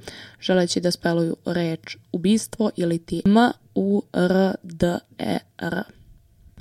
želeći 0.42 0.82
da 0.82 0.92
speluju 0.92 1.36
reč 1.46 1.98
ubistvo 2.12 2.72
ili 2.76 3.00
ti 3.00 3.22
M, 3.26 3.38
U, 3.76 4.04
R, 4.14 4.56
D, 4.64 4.98
E, 5.18 5.38
R. 5.58 5.84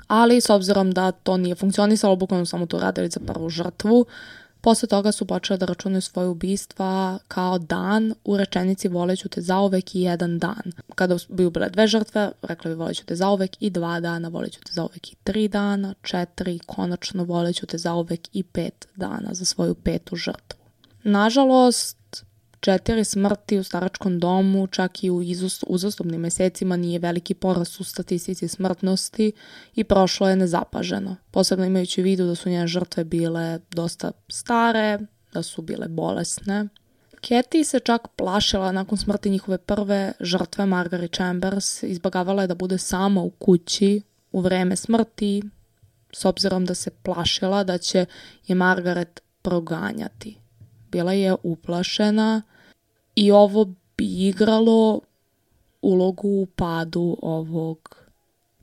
Ali, 0.08 0.40
s 0.40 0.50
obzirom 0.50 0.90
da 0.90 1.12
to 1.12 1.36
nije 1.36 1.54
funkcionisalo, 1.54 2.16
bukvalno 2.16 2.46
samo 2.46 2.66
to 2.66 2.78
radili 2.78 3.08
za 3.08 3.20
prvu 3.20 3.48
žrtvu, 3.48 4.06
Posle 4.60 4.88
toga 4.88 5.12
su 5.12 5.26
počele 5.26 5.58
da 5.58 5.66
računaju 5.66 6.02
svoje 6.02 6.28
ubistva 6.28 7.18
kao 7.28 7.58
dan 7.58 8.14
u 8.24 8.36
rečenici 8.36 8.88
voleću 8.88 9.28
te 9.28 9.40
zauvek 9.40 9.94
i 9.94 10.00
jedan 10.00 10.38
dan. 10.38 10.72
Kada 10.94 11.16
bi 11.28 11.44
ubile 11.44 11.68
dve 11.68 11.86
žrtve, 11.86 12.30
rekla 12.42 12.68
bi 12.68 12.74
voleću 12.74 13.04
te 13.04 13.16
zauvek 13.16 13.50
i 13.60 13.70
dva 13.70 14.00
dana, 14.00 14.28
voleću 14.28 14.60
te 14.60 14.72
zauvek 14.72 15.12
i 15.12 15.16
tri 15.24 15.48
dana, 15.48 15.94
četiri, 16.02 16.58
konačno 16.66 17.24
voleću 17.24 17.66
te 17.66 17.78
zauvek 17.78 18.28
i 18.32 18.42
pet 18.42 18.88
dana 18.96 19.34
za 19.34 19.44
svoju 19.44 19.74
petu 19.74 20.16
žrtvu. 20.16 20.58
Nažalost, 21.02 21.98
četiri 22.60 23.04
smrti 23.04 23.58
u 23.58 23.62
staračkom 23.62 24.18
domu, 24.18 24.66
čak 24.66 25.04
i 25.04 25.10
u 25.10 25.22
uzastopnim 25.66 26.20
mesecima 26.20 26.76
nije 26.76 26.98
veliki 26.98 27.34
porast 27.34 27.80
u 27.80 27.84
statistici 27.84 28.48
smrtnosti 28.48 29.32
i 29.74 29.84
prošlo 29.84 30.28
je 30.28 30.36
nezapaženo. 30.36 31.16
Posebno 31.30 31.64
imajući 31.64 32.00
u 32.00 32.04
vidu 32.04 32.26
da 32.26 32.34
su 32.34 32.48
njene 32.48 32.66
žrtve 32.66 33.04
bile 33.04 33.58
dosta 33.70 34.12
stare, 34.28 34.98
da 35.32 35.42
su 35.42 35.62
bile 35.62 35.88
bolesne. 35.88 36.68
Katie 37.28 37.64
se 37.64 37.80
čak 37.80 38.08
plašila 38.16 38.72
nakon 38.72 38.98
smrti 38.98 39.30
njihove 39.30 39.58
prve 39.58 40.12
žrtve 40.20 40.66
Margaret 40.66 41.12
Chambers, 41.12 41.82
izbagavala 41.82 42.42
je 42.42 42.48
da 42.48 42.54
bude 42.54 42.78
sama 42.78 43.22
u 43.22 43.30
kući 43.30 44.02
u 44.32 44.40
vreme 44.40 44.76
smrti, 44.76 45.42
s 46.12 46.24
obzirom 46.24 46.64
da 46.64 46.74
se 46.74 46.90
plašila 46.90 47.64
da 47.64 47.78
će 47.78 48.06
je 48.46 48.54
Margaret 48.54 49.20
proganjati 49.42 50.38
bila 50.90 51.12
je 51.12 51.35
uplašena 51.42 52.42
i 53.14 53.30
ovo 53.30 53.64
bi 53.97 54.26
igralo 54.28 55.00
ulogu 55.83 56.28
u 56.28 56.47
padu 56.47 57.16
ovog 57.23 57.97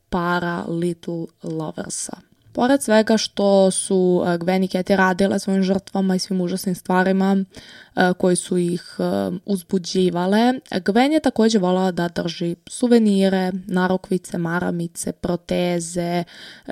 para 0.10 0.64
Little 0.68 1.26
Loversa. 1.44 2.18
Pored 2.56 2.84
svega 2.84 3.18
što 3.18 3.72
su 3.72 4.24
e, 4.26 4.38
Gwen 4.38 4.66
i 4.66 4.68
Katie 4.68 4.96
radile 4.96 5.40
svojim 5.40 5.64
žrtvama 5.64 6.16
i 6.16 6.20
svim 6.20 6.42
užasnim 6.42 6.76
stvarima 6.76 7.36
e, 7.36 8.14
koji 8.14 8.36
su 8.36 8.58
ih 8.58 8.96
e, 9.00 9.04
uzbuđivale, 9.46 10.54
Gwen 10.72 11.12
je 11.12 11.20
takođe 11.20 11.60
volala 11.60 11.92
da 11.92 12.08
drži 12.08 12.56
suvenire, 12.70 13.52
narokvice, 13.68 14.38
maramice, 14.38 15.12
proteze, 15.12 16.24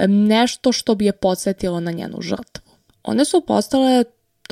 nešto 0.08 0.72
što 0.72 0.96
bi 0.96 1.06
je 1.06 1.12
podsjetilo 1.12 1.80
na 1.80 1.92
njenu 1.92 2.22
žrtvu. 2.22 2.64
One 3.04 3.26
su 3.26 3.42
postale 3.42 4.04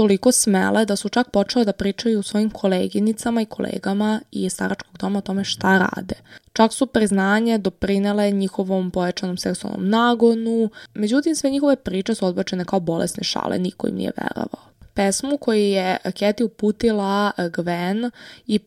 toliko 0.01 0.31
smele 0.31 0.85
da 0.85 0.95
su 0.95 1.09
čak 1.09 1.31
počele 1.31 1.65
da 1.65 1.73
pričaju 1.73 2.23
svojim 2.23 2.49
koleginicama 2.49 3.41
i 3.41 3.45
kolegama 3.45 4.21
i 4.31 4.49
staračkog 4.49 4.97
doma 4.97 5.19
o 5.19 5.21
tome 5.21 5.43
šta 5.43 5.77
rade. 5.77 6.15
Čak 6.53 6.73
su 6.73 6.87
priznanje 6.87 7.57
doprinele 7.57 8.31
njihovom 8.31 8.91
pojačanom 8.91 9.37
seksualnom 9.37 9.89
nagonu, 9.89 10.69
međutim 10.93 11.35
sve 11.35 11.49
njihove 11.49 11.75
priče 11.75 12.15
su 12.15 12.25
odbačene 12.25 12.65
kao 12.65 12.79
bolesne 12.79 13.23
šale, 13.23 13.59
niko 13.59 13.87
im 13.87 13.95
nije 13.95 14.11
verovao. 14.17 14.71
Pesmu 14.93 15.37
koju 15.37 15.61
je 15.61 15.97
Katie 16.03 16.45
uputila 16.45 17.31
Gwen 17.37 18.09
i 18.47 18.59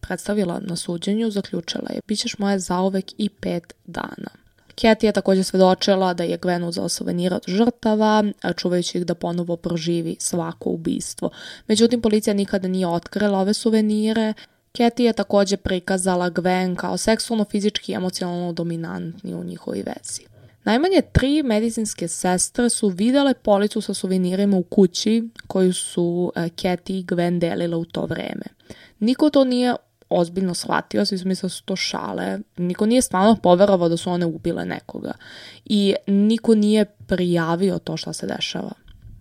predstavila 0.00 0.60
na 0.60 0.76
suđenju 0.76 1.30
zaključila 1.30 1.88
je 1.90 2.00
Bićeš 2.08 2.38
moja 2.38 2.58
zauvek 2.58 3.12
i 3.18 3.28
pet 3.28 3.74
dana. 3.86 4.45
Katie 4.80 5.08
je 5.08 5.12
takođe 5.12 5.44
svedočila 5.44 6.14
da 6.14 6.24
je 6.24 6.38
Gwen 6.38 6.68
uzela 6.68 6.88
suvenir 6.88 7.34
od 7.34 7.42
žrtava, 7.46 8.24
čuvajući 8.56 8.98
ih 8.98 9.06
da 9.06 9.14
ponovo 9.14 9.56
proživi 9.56 10.16
svako 10.18 10.70
ubistvo. 10.70 11.30
Međutim, 11.68 12.00
policija 12.00 12.34
nikada 12.34 12.68
nije 12.68 12.86
otkrila 12.86 13.38
ove 13.38 13.54
suvenire, 13.54 14.34
Katie 14.78 15.06
je 15.06 15.12
takođe 15.12 15.56
prikazala 15.56 16.30
Gwen 16.30 16.76
kao 16.76 16.96
seksualno, 16.96 17.44
fizički 17.44 17.92
i 17.92 17.94
emocionalno 17.94 18.52
dominantni 18.52 19.34
u 19.34 19.44
njihovoj 19.44 19.82
vezi. 19.82 20.22
Najmanje 20.64 21.02
tri 21.12 21.42
medicinske 21.42 22.08
sestre 22.08 22.68
su 22.68 22.88
videle 22.88 23.34
policu 23.34 23.80
sa 23.80 23.94
suvenirima 23.94 24.56
u 24.56 24.62
kući 24.62 25.28
koju 25.46 25.72
su 25.72 26.32
Katie 26.34 26.98
i 26.98 27.04
Gwen 27.04 27.38
delile 27.38 27.76
u 27.76 27.84
to 27.84 28.06
vreme. 28.06 28.44
Niko 28.98 29.30
to 29.30 29.44
nije 29.44 29.74
ozbiljno 30.08 30.54
shvatio, 30.54 31.04
svi 31.04 31.18
su 31.18 31.28
mislili 31.28 31.48
da 31.48 31.54
su 31.54 31.62
to 31.64 31.76
šale. 31.76 32.38
Niko 32.56 32.86
nije 32.86 33.02
stvarno 33.02 33.36
poverovao 33.36 33.88
da 33.88 33.96
su 33.96 34.10
one 34.10 34.26
ubile 34.26 34.64
nekoga. 34.64 35.12
I 35.64 35.94
niko 36.06 36.54
nije 36.54 36.84
prijavio 36.84 37.78
to 37.78 37.96
šta 37.96 38.12
se 38.12 38.26
dešava. 38.26 38.72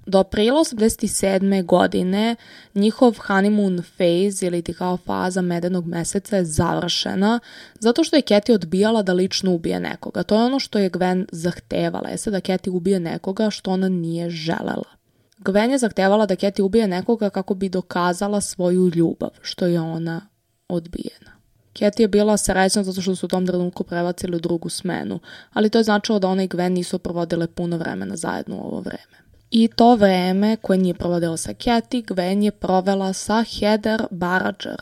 Do 0.05 0.19
aprila 0.19 0.59
87. 0.59 1.65
godine 1.65 2.35
njihov 2.75 3.13
honeymoon 3.27 3.81
phase 3.81 4.47
ili 4.47 4.61
ti 4.61 4.73
kao 4.73 4.97
faza 4.97 5.41
medenog 5.41 5.87
meseca 5.87 6.37
je 6.37 6.45
završena 6.45 7.39
zato 7.79 8.03
što 8.03 8.15
je 8.15 8.21
Katie 8.21 8.55
odbijala 8.55 9.03
da 9.03 9.13
lično 9.13 9.53
ubije 9.53 9.79
nekoga. 9.79 10.23
To 10.23 10.35
je 10.35 10.43
ono 10.43 10.59
što 10.59 10.79
je 10.79 10.89
Gwen 10.89 11.25
zahtevala, 11.31 12.09
jeste 12.09 12.31
da 12.31 12.41
Katie 12.41 12.73
ubije 12.73 12.99
nekoga 12.99 13.49
što 13.49 13.71
ona 13.71 13.89
nije 13.89 14.29
želela. 14.29 14.95
Gwen 15.37 15.71
je 15.71 15.77
zahtevala 15.77 16.25
da 16.25 16.35
Katie 16.35 16.65
ubije 16.65 16.87
nekoga 16.87 17.29
kako 17.29 17.53
bi 17.53 17.69
dokazala 17.69 18.41
svoju 18.41 18.91
ljubav, 18.95 19.29
što 19.41 19.65
je 19.65 19.81
ona 19.81 20.21
odbijena. 20.67 21.31
Katie 21.79 22.03
je 22.03 22.07
bila 22.07 22.37
srećna 22.37 22.83
zato 22.83 23.01
što 23.01 23.15
su 23.15 23.25
u 23.25 23.29
tom 23.29 23.47
trenutku 23.47 23.83
prebacili 23.83 24.35
u 24.35 24.39
drugu 24.39 24.69
smenu, 24.69 25.19
ali 25.53 25.69
to 25.69 25.77
je 25.77 25.83
značilo 25.83 26.19
da 26.19 26.27
ona 26.27 26.43
i 26.43 26.47
Gwen 26.47 26.69
nisu 26.69 26.99
provodile 26.99 27.47
puno 27.47 27.77
vremena 27.77 28.15
zajedno 28.15 28.55
u 28.55 28.59
ovo 28.59 28.79
vreme. 28.79 29.17
I 29.51 29.67
to 29.67 29.95
vreme 29.95 30.57
koje 30.57 30.79
nije 30.79 30.93
provodila 30.93 31.37
sa 31.37 31.53
Katie, 31.53 32.01
Gwen 32.01 32.43
je 32.43 32.51
provela 32.51 33.13
sa 33.13 33.43
Heather 33.43 34.05
Barrager, 34.11 34.81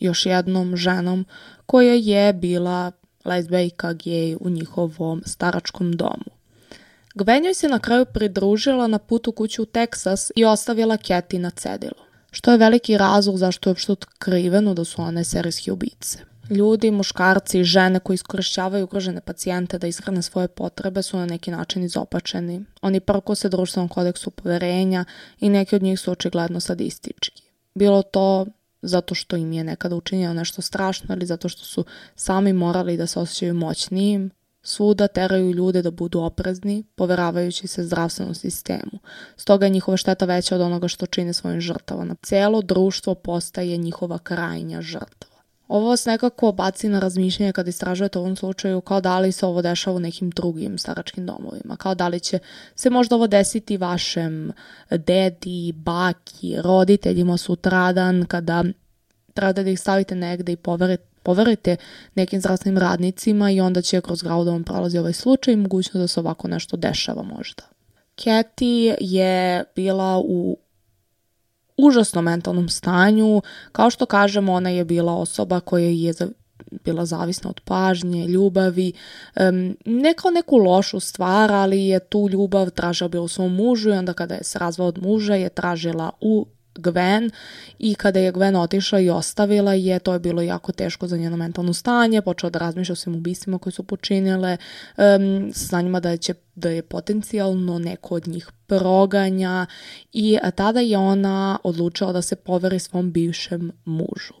još 0.00 0.26
jednom 0.26 0.76
ženom 0.76 1.26
koja 1.66 1.94
je 1.94 2.32
bila 2.32 2.92
lesbejka 3.24 3.92
gej 3.92 4.36
u 4.40 4.50
njihovom 4.50 5.22
staračkom 5.26 5.92
domu. 5.92 6.30
Gwen 7.14 7.44
joj 7.44 7.54
se 7.54 7.68
na 7.68 7.78
kraju 7.78 8.06
pridružila 8.06 8.86
na 8.86 8.98
putu 8.98 9.32
kuću 9.32 9.62
u 9.62 9.66
Teksas 9.66 10.32
i 10.36 10.44
ostavila 10.44 10.96
Katie 10.96 11.40
na 11.40 11.50
cedilu 11.50 12.11
što 12.32 12.50
je 12.50 12.58
veliki 12.58 12.98
razlog 12.98 13.38
zašto 13.38 13.68
je 13.68 13.72
uopšte 13.72 13.92
otkriveno 13.92 14.74
da 14.74 14.84
su 14.84 15.02
one 15.02 15.24
serijski 15.24 15.70
ubice. 15.70 16.18
Ljudi, 16.50 16.90
muškarci 16.90 17.60
i 17.60 17.64
žene 17.64 18.00
koji 18.00 18.14
iskorišćavaju 18.14 18.84
ugrožene 18.84 19.20
pacijente 19.20 19.78
da 19.78 19.86
ishrane 19.86 20.22
svoje 20.22 20.48
potrebe 20.48 21.02
su 21.02 21.16
na 21.16 21.26
neki 21.26 21.50
način 21.50 21.84
izopačeni. 21.84 22.64
Oni 22.82 23.00
prko 23.00 23.34
se 23.34 23.48
društvenom 23.48 23.88
kodeksu 23.88 24.30
poverenja 24.30 25.04
i 25.40 25.48
neki 25.48 25.76
od 25.76 25.82
njih 25.82 26.00
su 26.00 26.12
očigledno 26.12 26.60
sadistički. 26.60 27.42
Bilo 27.74 28.02
to 28.02 28.46
zato 28.82 29.14
što 29.14 29.36
im 29.36 29.52
je 29.52 29.64
nekada 29.64 29.96
učinjeno 29.96 30.34
nešto 30.34 30.62
strašno 30.62 31.14
ili 31.14 31.26
zato 31.26 31.48
što 31.48 31.64
su 31.64 31.84
sami 32.16 32.52
morali 32.52 32.96
da 32.96 33.06
se 33.06 33.20
osjećaju 33.20 33.54
moćnijim, 33.54 34.30
svuda 34.62 35.08
teraju 35.08 35.52
ljude 35.52 35.82
da 35.82 35.90
budu 35.90 36.20
oprezni, 36.20 36.84
poveravajući 36.94 37.66
se 37.66 37.84
zdravstvenom 37.84 38.34
sistemu. 38.34 38.98
Stoga 39.36 39.66
je 39.66 39.70
njihova 39.70 39.96
šteta 39.96 40.24
veća 40.24 40.54
od 40.54 40.60
onoga 40.60 40.88
što 40.88 41.06
čine 41.06 41.32
svojim 41.32 41.60
žrtavama. 41.60 42.14
Celo 42.22 42.62
društvo 42.62 43.14
postaje 43.14 43.76
njihova 43.76 44.18
krajnja 44.18 44.82
žrtva. 44.82 45.32
Ovo 45.68 45.88
vas 45.88 46.04
nekako 46.04 46.52
baci 46.52 46.88
na 46.88 47.00
razmišljanje 47.00 47.52
kad 47.52 47.68
istražujete 47.68 48.18
u 48.18 48.22
ovom 48.22 48.36
slučaju 48.36 48.80
kao 48.80 49.00
da 49.00 49.18
li 49.18 49.32
se 49.32 49.46
ovo 49.46 49.62
dešava 49.62 49.96
u 49.96 50.00
nekim 50.00 50.30
drugim 50.30 50.78
staračkim 50.78 51.26
domovima, 51.26 51.76
kao 51.76 51.94
da 51.94 52.08
li 52.08 52.20
će 52.20 52.38
se 52.74 52.90
možda 52.90 53.14
ovo 53.14 53.26
desiti 53.26 53.76
vašem 53.76 54.52
dedi, 54.90 55.72
baki, 55.72 56.56
roditeljima 56.62 57.36
sutradan 57.36 58.26
kada 58.26 58.64
treba 59.34 59.52
da 59.52 59.70
ih 59.70 59.80
stavite 59.80 60.14
negde 60.14 60.52
i 60.52 60.56
poverite 60.56 61.11
poverite 61.22 61.76
nekim 62.14 62.40
zdravstvenim 62.40 62.78
radnicima 62.78 63.50
i 63.50 63.60
onda 63.60 63.82
će 63.82 64.00
kroz 64.00 64.22
grau 64.22 64.44
da 64.44 64.50
vam 64.50 64.64
prolazi 64.64 64.98
ovaj 64.98 65.12
slučaj 65.12 65.54
i 65.54 65.56
mogućnost 65.56 65.96
da 65.96 66.06
se 66.06 66.20
ovako 66.20 66.48
nešto 66.48 66.76
dešava 66.76 67.22
možda. 67.22 67.62
Kathy 68.16 68.94
je 69.00 69.64
bila 69.76 70.18
u 70.18 70.56
užasnom 71.76 72.24
mentalnom 72.24 72.68
stanju. 72.68 73.42
Kao 73.72 73.90
što 73.90 74.06
kažemo, 74.06 74.52
ona 74.52 74.70
je 74.70 74.84
bila 74.84 75.14
osoba 75.14 75.60
koja 75.60 75.88
je 75.88 76.14
bila 76.84 77.04
zavisna 77.04 77.50
od 77.50 77.60
pažnje, 77.60 78.26
ljubavi, 78.26 78.92
um, 79.40 79.76
ne 79.86 80.14
kao 80.14 80.30
neku 80.30 80.56
lošu 80.56 81.00
stvar, 81.00 81.52
ali 81.52 81.86
je 81.86 82.00
tu 82.00 82.28
ljubav 82.28 82.70
tražila 82.70 83.08
bila 83.08 83.24
u 83.24 83.28
svom 83.28 83.54
mužu 83.54 83.90
i 83.90 83.92
onda 83.92 84.12
kada 84.12 84.34
je 84.34 84.44
se 84.44 84.58
razvao 84.58 84.88
od 84.88 85.02
muža 85.02 85.34
je 85.34 85.48
tražila 85.48 86.10
u 86.20 86.46
Gwen 86.74 87.30
i 87.78 87.94
kada 87.94 88.20
je 88.20 88.32
Gwen 88.32 88.56
otišla 88.56 89.00
i 89.00 89.10
ostavila 89.10 89.74
je, 89.74 89.98
to 89.98 90.12
je 90.12 90.18
bilo 90.18 90.42
jako 90.42 90.72
teško 90.72 91.06
za 91.06 91.16
njeno 91.16 91.36
mentalno 91.36 91.72
stanje, 91.72 92.22
počela 92.22 92.50
da 92.50 92.58
razmišlja 92.58 92.92
o 92.92 92.96
svim 92.96 93.14
ubistvima 93.14 93.58
koje 93.58 93.72
su 93.72 93.82
počinile, 93.82 94.56
um, 94.96 95.52
njima 95.82 96.00
da, 96.00 96.16
će, 96.16 96.34
da 96.54 96.70
je 96.70 96.82
potencijalno 96.82 97.78
neko 97.78 98.14
od 98.14 98.28
njih 98.28 98.50
proganja 98.66 99.66
i 100.12 100.38
tada 100.54 100.80
je 100.80 100.98
ona 100.98 101.58
odlučila 101.64 102.12
da 102.12 102.22
se 102.22 102.36
poveri 102.36 102.78
svom 102.78 103.12
bivšem 103.12 103.72
mužu. 103.84 104.34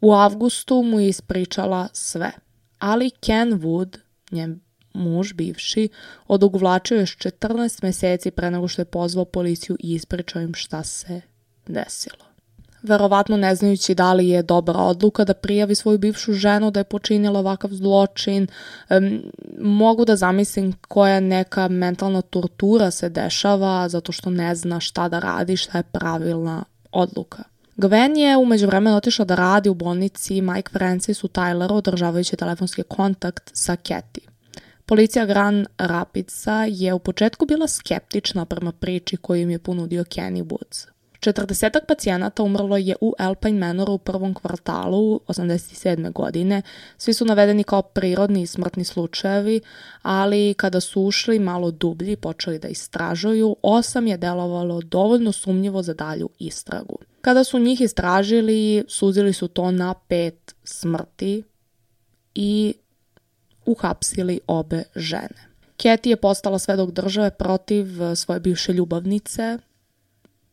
U 0.00 0.12
avgustu 0.12 0.82
mu 0.82 1.00
je 1.00 1.08
ispričala 1.08 1.88
sve, 1.92 2.32
ali 2.78 3.10
Ken 3.10 3.52
Wood, 3.52 3.98
njen 4.30 4.60
muž 4.94 5.32
bivši, 5.32 5.88
odugovlačio 6.26 7.00
još 7.00 7.16
14 7.18 7.82
meseci 7.82 8.30
pre 8.30 8.50
nego 8.50 8.68
što 8.68 8.82
je 8.82 8.86
pozvao 8.86 9.24
policiju 9.24 9.76
i 9.80 9.94
ispričao 9.94 10.42
im 10.42 10.54
šta 10.54 10.82
se 10.82 11.20
desilo. 11.70 12.30
Verovatno 12.82 13.36
ne 13.36 13.54
znajući 13.54 13.94
da 13.94 14.12
li 14.12 14.28
je 14.28 14.42
dobra 14.42 14.78
odluka 14.78 15.24
da 15.24 15.34
prijavi 15.34 15.74
svoju 15.74 15.98
bivšu 15.98 16.32
ženu 16.32 16.70
da 16.70 16.80
je 16.80 16.84
počinila 16.84 17.40
ovakav 17.40 17.70
zločin, 17.70 18.46
um, 18.90 19.22
mogu 19.58 20.04
da 20.04 20.16
zamislim 20.16 20.72
koja 20.88 21.20
neka 21.20 21.68
mentalna 21.68 22.22
tortura 22.22 22.90
se 22.90 23.08
dešava 23.08 23.88
zato 23.88 24.12
što 24.12 24.30
ne 24.30 24.54
zna 24.54 24.80
šta 24.80 25.08
da 25.08 25.18
radi, 25.18 25.56
šta 25.56 25.78
je 25.78 25.82
pravilna 25.82 26.64
odluka. 26.92 27.42
Gwen 27.76 28.18
je 28.18 28.36
umeđu 28.36 28.66
vremena 28.66 28.96
otišla 28.96 29.24
da 29.24 29.34
radi 29.34 29.68
u 29.68 29.74
bolnici 29.74 30.40
Mike 30.40 30.70
Francis 30.72 31.24
u 31.24 31.28
Tyleru 31.28 31.72
održavajući 31.72 32.36
telefonski 32.36 32.82
kontakt 32.82 33.50
sa 33.52 33.76
Kathy. 33.76 34.20
Policija 34.86 35.26
Grand 35.26 35.66
Rapidsa 35.78 36.64
je 36.64 36.94
u 36.94 36.98
početku 36.98 37.46
bila 37.46 37.68
skeptična 37.68 38.44
prema 38.44 38.72
priči 38.72 39.16
koju 39.16 39.42
im 39.42 39.50
je 39.50 39.58
ponudio 39.58 40.04
Kenny 40.04 40.44
Woods. 40.44 40.89
40 41.20 41.78
pacijenata 41.88 42.42
umrlo 42.42 42.76
je 42.76 42.96
u 43.00 43.14
Alpine 43.18 43.58
Manoru 43.58 43.92
u 43.92 43.98
prvom 43.98 44.34
kvartalu 44.34 45.20
87. 45.26 46.12
godine. 46.12 46.62
Svi 46.98 47.14
su 47.14 47.24
navedeni 47.24 47.64
kao 47.64 47.82
prirodni 47.82 48.42
i 48.42 48.46
smrtni 48.46 48.84
slučajevi, 48.84 49.60
ali 50.02 50.54
kada 50.54 50.80
su 50.80 51.02
ušli 51.02 51.38
malo 51.38 51.70
dublji 51.70 52.12
i 52.12 52.16
počeli 52.16 52.58
da 52.58 52.68
istražuju, 52.68 53.56
osam 53.62 54.06
je 54.06 54.16
delovalo 54.16 54.80
dovoljno 54.82 55.32
sumnjivo 55.32 55.82
za 55.82 55.94
dalju 55.94 56.28
istragu. 56.38 56.98
Kada 57.20 57.44
su 57.44 57.58
njih 57.58 57.80
istražili, 57.80 58.84
suzili 58.88 59.32
su 59.32 59.48
to 59.48 59.70
na 59.70 59.94
pet 59.94 60.54
smrti 60.64 61.42
i 62.34 62.74
uhapsili 63.66 64.40
obe 64.46 64.82
žene. 64.96 65.50
Katie 65.76 66.10
je 66.10 66.16
postala 66.16 66.58
svedok 66.58 66.90
države 66.90 67.30
protiv 67.30 67.86
svoje 68.14 68.40
bivše 68.40 68.72
ljubavnice, 68.72 69.58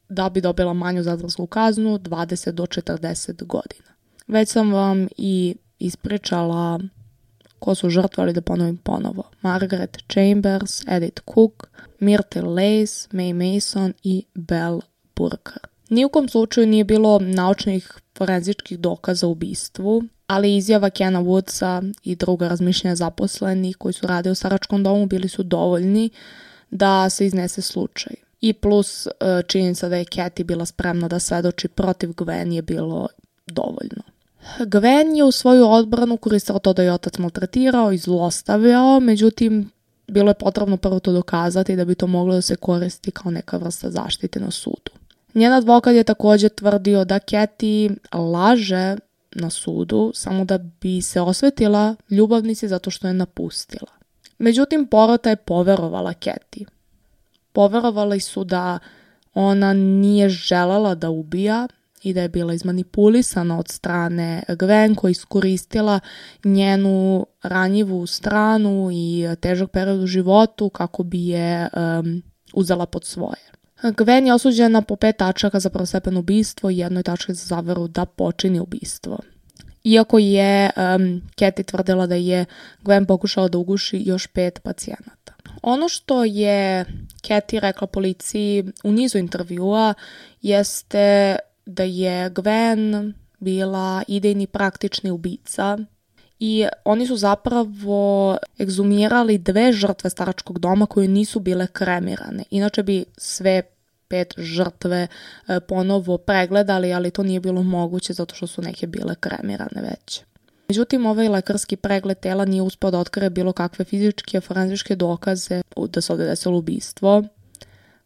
da 0.09 0.29
bi 0.29 0.41
dobila 0.41 0.73
manju 0.73 1.03
zatvorsku 1.03 1.47
kaznu 1.47 1.99
20 1.99 2.51
do 2.51 2.63
40 2.63 3.43
godina. 3.43 3.87
Već 4.27 4.49
sam 4.49 4.73
vam 4.73 5.07
i 5.17 5.55
ispričala 5.79 6.79
ko 7.59 7.75
su 7.75 7.89
žrtvali 7.89 8.33
da 8.33 8.41
ponovim 8.41 8.77
ponovo. 8.77 9.23
Margaret 9.41 9.97
Chambers, 10.07 10.87
Edith 10.87 11.21
Cook, 11.33 11.69
Myrtle 11.99 12.47
Lace, 12.47 13.09
May 13.11 13.33
Mason 13.33 13.93
i 14.03 14.23
Belle 14.33 14.81
Burker. 15.15 15.67
Nijukom 15.89 16.29
slučaju 16.29 16.67
nije 16.67 16.83
bilo 16.83 17.19
naučnih 17.19 17.91
forenzičkih 18.17 18.79
dokaza 18.79 19.27
u 19.27 19.31
ubistvu, 19.31 20.03
ali 20.27 20.57
izjava 20.57 20.89
Kena 20.89 21.21
Woodsa 21.21 21.93
i 22.03 22.15
druga 22.15 22.47
razmišljenja 22.47 22.95
zaposlenih 22.95 23.77
koji 23.77 23.93
su 23.93 24.07
rade 24.07 24.31
u 24.31 24.35
staračkom 24.35 24.83
domu 24.83 25.05
bili 25.05 25.29
su 25.29 25.43
dovoljni 25.43 26.09
da 26.69 27.09
se 27.09 27.25
iznese 27.25 27.61
slučaj 27.61 28.26
i 28.41 28.53
plus 28.53 29.07
e, 29.07 29.11
činjenica 29.47 29.89
da 29.89 29.95
je 29.95 30.05
Kathy 30.05 30.43
bila 30.43 30.65
spremna 30.65 31.07
da 31.07 31.19
svedoči 31.19 31.67
protiv 31.67 32.09
Gwen 32.09 32.51
je 32.51 32.61
bilo 32.61 33.07
dovoljno. 33.47 34.03
Gwen 34.59 35.15
je 35.15 35.23
u 35.23 35.31
svoju 35.31 35.69
odbranu 35.69 36.17
koristila 36.17 36.59
to 36.59 36.73
da 36.73 36.83
je 36.83 36.93
otac 36.93 37.17
maltretirao 37.17 37.91
i 37.91 37.97
zlostavljao, 37.97 38.99
međutim, 38.99 39.69
bilo 40.07 40.29
je 40.29 40.33
potrebno 40.33 40.77
prvo 40.77 40.99
to 40.99 41.11
dokazati 41.11 41.75
da 41.75 41.85
bi 41.85 41.95
to 41.95 42.07
moglo 42.07 42.33
da 42.33 42.41
se 42.41 42.55
koristi 42.55 43.11
kao 43.11 43.31
neka 43.31 43.57
vrsta 43.57 43.89
zaštite 43.89 44.39
na 44.39 44.51
sudu. 44.51 44.91
Njen 45.33 45.53
advokat 45.53 45.95
je 45.95 46.03
takođe 46.03 46.49
tvrdio 46.49 47.05
da 47.05 47.19
Kathy 47.19 47.97
laže 48.13 48.95
na 49.35 49.49
sudu 49.49 50.11
samo 50.15 50.45
da 50.45 50.57
bi 50.57 51.01
se 51.01 51.21
osvetila 51.21 51.95
ljubavnici 52.09 52.67
zato 52.67 52.89
što 52.89 53.07
je 53.07 53.13
napustila. 53.13 53.91
Međutim, 54.37 54.87
porota 54.87 55.29
je 55.29 55.35
poverovala 55.35 56.13
Kathy 56.13 56.65
poverovali 57.57 58.19
su 58.19 58.43
da 58.43 58.79
ona 59.33 59.73
nije 59.73 60.29
želela 60.29 60.95
da 60.95 61.09
ubija 61.09 61.67
i 62.03 62.13
da 62.13 62.21
je 62.21 62.29
bila 62.29 62.53
izmanipulisana 62.53 63.59
od 63.59 63.67
strane 63.67 64.43
Gwen 64.47 64.95
koja 64.95 65.11
iskoristila 65.11 65.99
njenu 66.43 67.25
ranjivu 67.43 68.07
stranu 68.07 68.89
i 68.93 69.27
težak 69.39 69.71
period 69.71 70.03
u 70.03 70.07
životu 70.07 70.69
kako 70.69 71.03
bi 71.03 71.27
je 71.27 71.67
um, 71.73 72.23
uzela 72.53 72.85
pod 72.85 73.05
svoje. 73.05 73.51
Gwen 73.83 74.25
je 74.25 74.33
osuđena 74.33 74.81
po 74.81 74.95
pet 74.95 75.17
tačaka 75.17 75.59
za 75.59 75.69
prvostepeno 75.69 76.19
ubistvo 76.19 76.69
i 76.69 76.77
jednoj 76.77 77.03
tački 77.03 77.33
za 77.33 77.45
zaveru 77.45 77.87
da 77.87 78.05
počini 78.05 78.59
ubistvo. 78.59 79.19
Iako 79.83 80.19
je 80.19 80.69
um, 80.69 81.21
Katie 81.39 81.63
tvrdila 81.63 82.07
da 82.07 82.15
je 82.15 82.45
Gwen 82.83 83.05
pokušala 83.05 83.47
da 83.47 83.57
uguši 83.57 84.03
još 84.05 84.27
pet 84.27 84.59
pacijenata. 84.63 85.16
Ono 85.61 85.89
što 85.89 86.23
je 86.23 86.85
Kathy 87.21 87.59
rekla 87.59 87.87
policiji 87.87 88.65
u 88.83 88.91
nizu 88.91 89.17
intervjua 89.17 89.93
jeste 90.41 91.35
da 91.65 91.83
je 91.83 92.29
Gwen 92.29 93.13
bila 93.39 94.03
idejni 94.07 94.47
praktični 94.47 95.11
ubica 95.11 95.77
i 96.39 96.65
oni 96.85 97.07
su 97.07 97.15
zapravo 97.15 98.37
egzumirali 98.59 99.37
dve 99.37 99.73
žrtve 99.73 100.09
staračkog 100.09 100.59
doma 100.59 100.85
koje 100.85 101.07
nisu 101.07 101.39
bile 101.39 101.67
kremirane. 101.67 102.43
Inače 102.49 102.83
bi 102.83 103.05
sve 103.17 103.61
pet 104.07 104.33
žrtve 104.37 105.07
e, 105.47 105.59
ponovo 105.59 106.17
pregledali, 106.17 106.93
ali 106.93 107.11
to 107.11 107.23
nije 107.23 107.39
bilo 107.39 107.63
moguće 107.63 108.13
zato 108.13 108.35
što 108.35 108.47
su 108.47 108.61
neke 108.61 108.87
bile 108.87 109.15
kremirane 109.15 109.81
već. 109.81 110.21
Međutim, 110.69 111.05
ovaj 111.05 111.29
lekarski 111.29 111.75
pregled 111.75 112.19
tela 112.19 112.45
nije 112.45 112.61
uspao 112.61 112.91
da 112.91 112.99
otkrije 112.99 113.29
bilo 113.29 113.53
kakve 113.53 113.85
fizičke, 113.85 114.41
forenzičke 114.41 114.95
dokaze 114.95 115.61
da 115.89 116.01
se 116.01 116.13
ovde 116.13 116.25
desilo 116.25 116.57
ubistvo, 116.57 117.23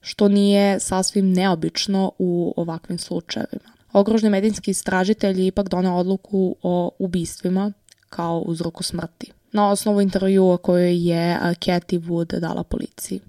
što 0.02 0.28
nije 0.28 0.80
sasvim 0.80 1.34
neobično 1.34 2.12
u 2.20 2.54
ovakvim 2.58 2.98
slučajevima. 2.98 3.72
Ogrožni 3.94 4.30
medijski 4.30 4.72
istražitelj 4.72 5.40
je 5.40 5.48
ipak 5.48 5.70
donao 5.70 6.00
odluku 6.00 6.56
o 6.64 6.92
ubistvima 7.00 7.72
kao 8.10 8.40
uzroku 8.40 8.84
smrti 8.84 9.32
na 9.52 9.70
osnovu 9.70 10.02
intervjua 10.02 10.58
koju 10.58 10.86
je 10.86 11.40
Cathy 11.42 12.00
Wood 12.00 12.40
dala 12.40 12.64
policiji. 12.64 13.20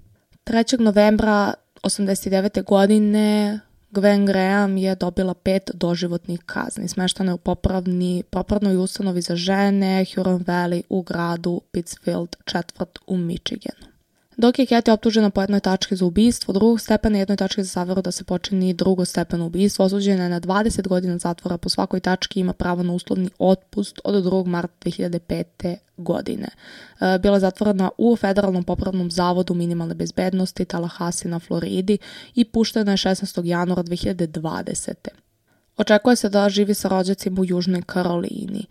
3. 0.45 0.79
novembra 0.79 1.53
89. 1.83 2.63
godine 2.63 3.59
Gwen 3.93 4.25
Graham 4.25 4.77
je 4.77 4.95
dobila 4.95 5.33
pet 5.33 5.71
doživotnih 5.73 6.39
kazni. 6.45 6.87
Smeštana 6.87 7.31
je 7.31 7.33
u 7.33 7.37
popravni, 7.37 8.23
popravnoj 8.29 8.77
ustanovi 8.77 9.21
za 9.21 9.35
žene 9.35 10.05
Huron 10.15 10.43
Valley 10.45 10.81
u 10.89 11.01
gradu 11.01 11.61
Pittsfield, 11.71 12.35
četvrt 12.45 12.99
u 13.07 13.17
Michiganu. 13.17 13.92
Dok 14.37 14.59
je 14.59 14.65
Katie 14.65 14.93
optužena 14.93 15.29
po 15.29 15.41
jednoj 15.41 15.59
tački 15.59 15.95
za 15.95 16.05
ubistvo 16.05 16.53
drugog 16.53 16.81
stepena 16.81 17.17
i 17.17 17.21
jednoj 17.21 17.37
tački 17.37 17.63
za 17.63 17.69
zaveru 17.69 18.01
da 18.01 18.11
se 18.11 18.23
počini 18.23 18.73
drugo 18.73 19.05
stepeno 19.05 19.45
ubistvo, 19.45 19.85
osuđena 19.85 20.23
je 20.23 20.29
na 20.29 20.41
20 20.41 20.87
godina 20.87 21.17
zatvora 21.17 21.57
po 21.57 21.69
svakoj 21.69 21.99
tački 21.99 22.39
ima 22.39 22.53
pravo 22.53 22.83
na 22.83 22.93
uslovni 22.93 23.29
otpust 23.39 23.99
od 24.03 24.23
2. 24.23 24.45
marta 24.45 24.73
2005. 24.89 25.75
godine. 25.97 26.47
E, 26.99 27.19
bila 27.19 27.35
je 27.35 27.39
zatvorena 27.39 27.89
u 27.97 28.15
Federalnom 28.15 28.63
popravnom 28.63 29.11
zavodu 29.11 29.53
minimalne 29.53 29.95
bezbednosti 29.95 30.65
Tallahassee 30.65 31.31
na 31.31 31.39
Floridi 31.39 31.97
i 32.35 32.45
puštena 32.45 32.91
je 32.91 32.97
16. 32.97 33.45
januara 33.45 33.83
2020. 33.83 34.93
Očekuje 35.77 36.15
se 36.15 36.29
da 36.29 36.49
živi 36.49 36.73
sa 36.73 36.87
rođacima 36.87 37.41
u 37.41 37.45
Južnoj 37.45 37.81
Karolini. 37.81 38.65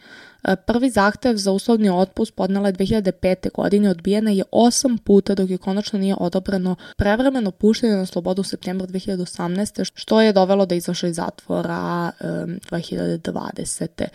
E, 0.45 0.57
prvi 0.57 0.91
zahtev 0.91 1.37
za 1.37 1.53
uslovni 1.53 1.91
otpust 1.91 2.35
podnala 2.35 2.69
je 2.69 2.75
2005. 2.75 3.51
godine, 3.55 3.91
odbijena 3.91 4.31
je 4.31 4.45
osam 4.51 4.99
puta 4.99 5.35
dok 5.35 5.51
je 5.51 5.59
konačno 5.59 5.99
nije 5.99 6.15
odobreno 6.19 6.77
prevremeno 6.97 7.51
puštenje 7.51 7.97
na 7.97 8.07
slobodu 8.07 8.41
u 8.41 8.45
septembru 8.45 8.87
2018. 8.87 9.91
što 9.95 10.21
je 10.21 10.33
dovelo 10.33 10.67
da 10.67 10.75
izašla 10.75 11.09
iz 11.09 11.17
zatvora 11.17 12.11
2020. 12.21 14.07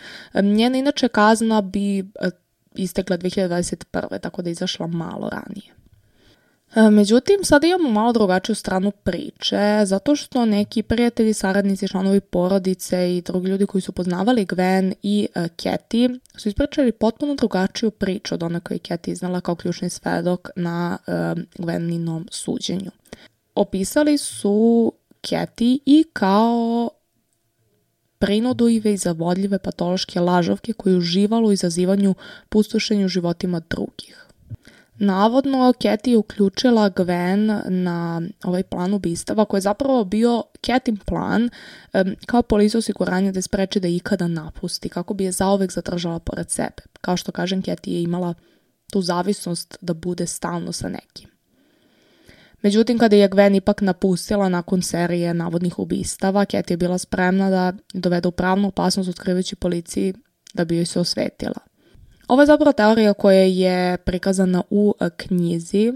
Njena 0.42 0.78
inače 0.78 1.08
kazna 1.08 1.60
bi 1.60 1.98
e, 1.98 2.04
istekla 2.74 3.18
2021. 3.18 4.20
tako 4.20 4.42
da 4.42 4.50
izašla 4.50 4.86
malo 4.86 5.28
ranije. 5.28 5.77
E, 6.74 6.90
međutim, 6.90 7.44
sada 7.44 7.66
imamo 7.66 7.90
malo 7.90 8.12
drugačiju 8.12 8.54
stranu 8.54 8.90
priče, 8.90 9.80
zato 9.84 10.16
što 10.16 10.44
neki 10.44 10.82
prijatelji, 10.82 11.34
saradnici, 11.34 11.88
članovi 11.88 12.20
porodice 12.20 13.16
i 13.16 13.22
drugi 13.22 13.48
ljudi 13.48 13.66
koji 13.66 13.82
su 13.82 13.92
poznavali 13.92 14.46
Gwen 14.46 14.92
i 15.02 15.28
uh, 15.36 16.12
su 16.36 16.48
ispričali 16.48 16.92
potpuno 16.92 17.34
drugačiju 17.34 17.90
priču 17.90 18.34
od 18.34 18.42
one 18.42 18.60
koju 18.60 18.74
je 18.74 18.80
Cathy 18.80 19.10
iznala 19.10 19.40
kao 19.40 19.54
ključni 19.54 19.90
svedok 19.90 20.48
na 20.56 20.98
uh, 21.06 21.14
Gweninom 21.58 22.26
suđenju. 22.30 22.90
Opisali 23.54 24.18
su 24.18 24.92
Cathy 25.22 25.78
i 25.86 26.04
kao 26.12 26.90
prinodujive 28.18 28.92
i 28.92 28.96
zavodljive 28.96 29.58
patološke 29.58 30.20
lažovke 30.20 30.72
koje 30.72 30.96
uživalo 30.96 31.48
u 31.48 31.52
izazivanju 31.52 32.14
pustošenju 32.48 33.08
životima 33.08 33.60
drugih. 33.70 34.27
Navodno, 35.00 35.72
Keti 35.80 36.10
je 36.10 36.16
uključila 36.16 36.90
Gwen 36.90 37.62
na 37.68 38.22
ovaj 38.44 38.62
plan 38.62 38.94
ubistava 38.94 39.44
koji 39.44 39.58
je 39.58 39.62
zapravo 39.62 40.04
bio 40.04 40.42
Ketin 40.60 40.96
plan 40.96 41.50
um, 41.94 42.16
kao 42.26 42.42
policija 42.42 42.78
osiguranja 42.78 43.32
da 43.32 43.38
je 43.38 43.42
spreči 43.42 43.80
da 43.80 43.88
ikada 43.88 44.28
napusti, 44.28 44.88
kako 44.88 45.14
bi 45.14 45.24
je 45.24 45.32
zaovek 45.32 45.72
zadržala 45.72 46.18
pored 46.18 46.50
sebe. 46.50 46.82
Kao 47.00 47.16
što 47.16 47.32
kažem, 47.32 47.62
Keti 47.62 47.92
je 47.92 48.02
imala 48.02 48.34
tu 48.92 49.02
zavisnost 49.02 49.76
da 49.80 49.94
bude 49.94 50.26
stalno 50.26 50.72
sa 50.72 50.88
nekim. 50.88 51.30
Međutim, 52.62 52.98
kada 52.98 53.16
je 53.16 53.30
Gwen 53.30 53.56
ipak 53.56 53.80
napustila 53.80 54.48
nakon 54.48 54.82
serije 54.82 55.34
navodnih 55.34 55.78
ubistava, 55.78 56.44
Keti 56.44 56.72
je 56.72 56.76
bila 56.76 56.98
spremna 56.98 57.50
da 57.50 57.72
dovede 57.94 58.28
u 58.28 58.32
pravnu 58.32 58.68
opasnost 58.68 59.08
otkrivajući 59.08 59.56
policiji 59.56 60.14
da 60.54 60.64
bi 60.64 60.76
joj 60.76 60.86
se 60.86 61.00
osvetila. 61.00 61.67
Ovo 62.28 62.42
je 62.42 62.46
zapravo 62.46 62.72
teorija 62.72 63.14
koja 63.14 63.42
je 63.42 63.96
prikazana 63.96 64.62
u 64.70 64.94
knjizi 65.16 65.92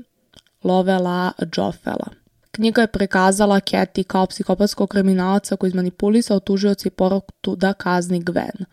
Lovela 0.64 1.32
Joffela. 1.56 2.06
Knjiga 2.50 2.80
je 2.80 2.86
prikazala 2.86 3.60
Cathy 3.60 4.04
kao 4.04 4.26
psihopatskog 4.26 4.88
kriminalca 4.88 5.56
koji 5.56 5.68
izmanipulisao 5.68 6.40
tužioci 6.40 6.88
i 6.88 6.90
poruku 6.90 7.56
da 7.56 7.72
kazni 7.72 8.20
Gwen. 8.20 8.64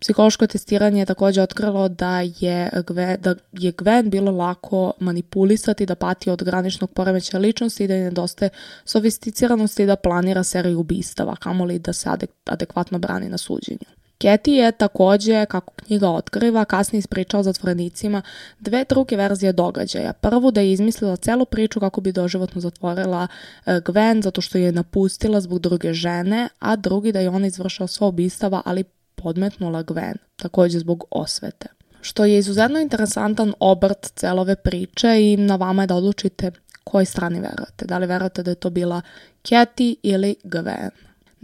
Psihološko 0.00 0.46
testiranje 0.46 1.00
je 1.00 1.06
također 1.06 1.42
otkrilo 1.42 1.88
da 1.88 2.20
je, 2.20 2.70
Gwen, 2.72 3.16
da 3.16 3.34
je 3.52 3.72
Gwen 3.72 4.10
bilo 4.10 4.32
lako 4.32 4.92
manipulisati, 5.00 5.86
da 5.86 5.94
pati 5.94 6.30
od 6.30 6.42
graničnog 6.42 6.90
poremeća 6.90 7.38
ličnosti 7.38 7.84
i 7.84 7.88
da 7.88 7.94
je 7.94 8.04
nedostaje 8.04 8.50
sofisticiranosti 8.84 9.86
da 9.86 9.96
planira 9.96 10.44
seriju 10.44 10.80
ubistava, 10.80 11.36
kamoli 11.36 11.78
da 11.78 11.92
se 11.92 12.08
adek, 12.08 12.30
adekvatno 12.44 12.98
brani 12.98 13.28
na 13.28 13.38
suđenju. 13.38 14.05
Keti 14.18 14.52
je 14.52 14.72
takođe, 14.72 15.46
kako 15.46 15.72
knjiga 15.72 16.10
otkriva, 16.10 16.64
kasnije 16.64 16.98
ispričao 16.98 17.42
zatvorenicima 17.42 18.22
dve 18.60 18.84
druge 18.88 19.16
verzije 19.16 19.52
događaja. 19.52 20.12
Prvu 20.12 20.50
da 20.50 20.60
je 20.60 20.72
izmislila 20.72 21.16
celu 21.16 21.44
priču 21.44 21.80
kako 21.80 22.00
bi 22.00 22.12
doživotno 22.12 22.60
zatvorila 22.60 23.28
e, 23.66 23.80
Gwen 23.80 24.22
zato 24.22 24.40
što 24.40 24.58
je 24.58 24.72
napustila 24.72 25.40
zbog 25.40 25.58
druge 25.58 25.92
žene, 25.92 26.48
a 26.58 26.76
drugi 26.76 27.12
da 27.12 27.20
je 27.20 27.28
ona 27.28 27.46
izvršila 27.46 27.86
svo 27.86 28.08
ubistava, 28.08 28.62
ali 28.64 28.84
podmetnula 29.14 29.82
Gwen, 29.82 30.16
takođe 30.36 30.78
zbog 30.78 31.04
osvete. 31.10 31.68
Što 32.00 32.24
je 32.24 32.38
izuzetno 32.38 32.78
interesantan 32.78 33.52
obrt 33.60 34.12
celove 34.14 34.56
priče 34.56 35.22
i 35.22 35.36
na 35.36 35.56
vama 35.56 35.82
je 35.82 35.86
da 35.86 35.94
odlučite 35.94 36.50
kojoj 36.84 37.04
strani 37.04 37.40
verujete. 37.40 37.84
Da 37.84 37.98
li 37.98 38.06
verujete 38.06 38.42
da 38.42 38.50
je 38.50 38.54
to 38.54 38.70
bila 38.70 39.02
Katie 39.42 39.94
ili 40.02 40.36
Gwen? 40.44 40.90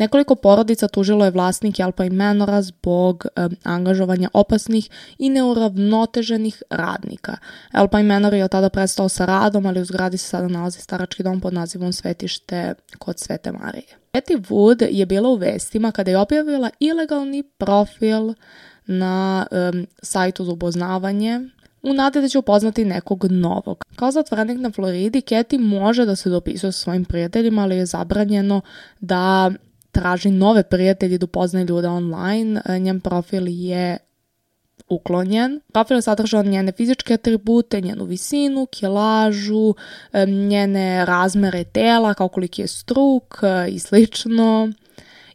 Nekoliko 0.03 0.35
porodica 0.35 0.89
tužilo 0.89 1.25
je 1.25 1.31
vlasnike 1.31 1.83
Alpine 1.83 2.17
Manora 2.17 2.63
zbog 2.63 3.27
e, 3.27 3.49
angažovanja 3.63 4.29
opasnih 4.33 4.91
i 5.19 5.29
neuravnoteženih 5.31 6.63
radnika. 6.71 7.37
Alpine 7.73 8.03
Manor 8.03 8.35
je 8.35 8.45
od 8.45 8.51
tada 8.51 8.69
prestao 8.69 9.09
sa 9.09 9.25
radom, 9.25 9.67
ali 9.67 9.81
u 9.81 9.85
zgradi 9.85 10.19
se 10.19 10.27
sada 10.27 10.49
nalazi 10.49 10.81
starački 10.81 11.23
dom 11.23 11.41
pod 11.41 11.55
nazivom 11.55 11.93
Svetište 11.93 12.75
kod 12.99 13.19
Svete 13.19 13.53
Marije. 13.53 13.87
Betty 14.13 14.41
Wood 14.49 14.87
je 14.91 15.07
bila 15.07 15.29
u 15.29 15.35
vestima 15.35 15.93
kada 15.93 16.11
je 16.11 16.19
objavila 16.19 16.71
ilegalni 16.81 17.43
profil 17.43 18.35
na 18.87 19.47
um, 19.51 19.87
sajtu 20.03 20.45
za 20.45 20.53
upoznavanje 20.53 21.41
u 21.83 21.95
nade 21.95 22.21
da 22.21 22.29
će 22.29 22.39
upoznati 22.39 22.85
nekog 22.85 23.25
novog. 23.31 23.85
Kao 23.97 24.11
zatvorenik 24.11 24.59
na 24.59 24.71
Floridi, 24.71 25.21
Katie 25.21 25.59
može 25.59 26.05
da 26.05 26.17
se 26.17 26.31
dopisuje 26.31 26.73
sa 26.73 26.81
svojim 26.81 27.05
prijateljima, 27.05 27.63
ali 27.63 27.77
je 27.77 27.87
zabranjeno 27.87 28.61
da 29.01 29.53
traži 29.93 30.31
nove 30.31 30.63
prijatelje 30.63 31.19
da 31.19 31.25
upoznaje 31.25 31.67
ljude 31.67 31.89
online. 31.89 32.63
E, 32.65 32.79
njen 32.79 33.01
profil 33.01 33.45
je 33.49 33.99
uklonjen. 34.89 35.61
Profil 35.73 36.01
sadržava 36.01 36.43
njene 36.43 36.73
fizičke 36.73 37.15
atribute, 37.15 37.81
njenu 37.81 38.05
visinu, 38.05 38.67
kilažu, 38.67 39.75
e, 40.13 40.27
njene 40.27 41.05
razmere 41.05 41.65
tela, 41.65 42.15
kao 42.15 42.29
koliki 42.29 42.63
je 42.63 42.69
struk 42.69 43.39
e, 43.43 43.71
i 43.71 43.79
slično 43.79 44.73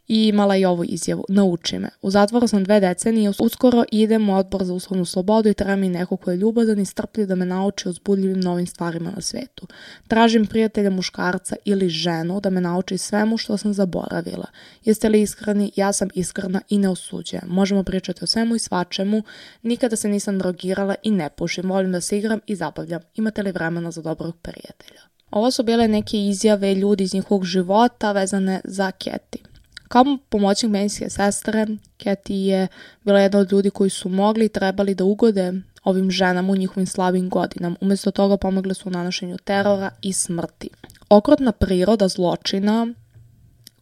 i 0.07 0.27
imala 0.27 0.55
i 0.57 0.65
ovu 0.65 0.83
izjavu, 0.83 1.25
nauči 1.29 1.79
me. 1.79 1.89
U 2.01 2.11
zatvoru 2.11 2.47
sam 2.47 2.63
dve 2.63 2.79
decenije, 2.79 3.31
uskoro 3.39 3.83
idem 3.91 4.29
u 4.29 4.37
odbor 4.37 4.63
za 4.63 4.73
uslovnu 4.73 5.05
slobodu 5.05 5.49
i 5.49 5.53
treba 5.53 5.75
mi 5.75 5.89
neko 5.89 6.17
ko 6.17 6.31
je 6.31 6.37
ljubadan 6.37 6.79
i 6.79 6.85
strpljiv 6.85 7.27
da 7.27 7.35
me 7.35 7.45
nauči 7.45 7.89
o 7.89 7.91
zbudljivim 7.91 8.39
novim 8.39 8.67
stvarima 8.67 9.11
na 9.11 9.21
svetu. 9.21 9.67
Tražim 10.07 10.45
prijatelja 10.45 10.89
muškarca 10.89 11.55
ili 11.65 11.89
ženu 11.89 12.39
da 12.39 12.49
me 12.49 12.61
nauči 12.61 12.97
svemu 12.97 13.37
što 13.37 13.57
sam 13.57 13.73
zaboravila. 13.73 14.47
Jeste 14.85 15.09
li 15.09 15.21
iskreni? 15.21 15.71
Ja 15.75 15.93
sam 15.93 16.09
iskrena 16.13 16.61
i 16.69 16.77
ne 16.77 16.89
osuđujem. 16.89 17.43
Možemo 17.47 17.83
pričati 17.83 18.23
o 18.23 18.27
svemu 18.27 18.55
i 18.55 18.59
svačemu. 18.59 19.23
Nikada 19.63 19.95
se 19.95 20.09
nisam 20.09 20.39
drogirala 20.39 20.95
i 21.03 21.11
ne 21.11 21.29
pušim. 21.29 21.69
Volim 21.69 21.91
da 21.91 22.01
se 22.01 22.17
igram 22.17 22.39
i 22.47 22.55
zabavljam. 22.55 23.01
Imate 23.15 23.43
li 23.43 23.51
vremena 23.51 23.91
za 23.91 24.01
dobrog 24.01 24.35
prijatelja? 24.41 25.01
Ovo 25.31 25.51
su 25.51 25.63
bile 25.63 25.87
neke 25.87 26.17
izjave 26.17 26.75
ljudi 26.75 27.03
iz 27.03 27.13
njihovog 27.13 27.45
života 27.45 28.11
vezane 28.11 28.61
za 28.63 28.91
Keti. 28.91 29.43
Kao 29.87 30.03
pomoćnik 30.29 30.71
medicinske 30.71 31.09
sestre, 31.09 31.67
Keti 31.97 32.35
je 32.35 32.67
bila 33.03 33.19
jedna 33.19 33.39
od 33.39 33.51
ljudi 33.51 33.69
koji 33.69 33.89
su 33.89 34.09
mogli 34.09 34.45
i 34.45 34.49
trebali 34.49 34.95
da 34.95 35.03
ugode 35.03 35.53
ovim 35.83 36.11
ženama 36.11 36.53
u 36.53 36.55
njihovim 36.55 36.87
slabim 36.87 37.29
godinama. 37.29 37.75
Umesto 37.81 38.11
toga 38.11 38.37
pomogle 38.37 38.73
su 38.73 38.89
u 38.89 38.91
nanošenju 38.91 39.37
terora 39.37 39.89
i 40.01 40.13
smrti. 40.13 40.69
Okrutna 41.09 41.51
priroda 41.51 42.07
zločina 42.07 42.87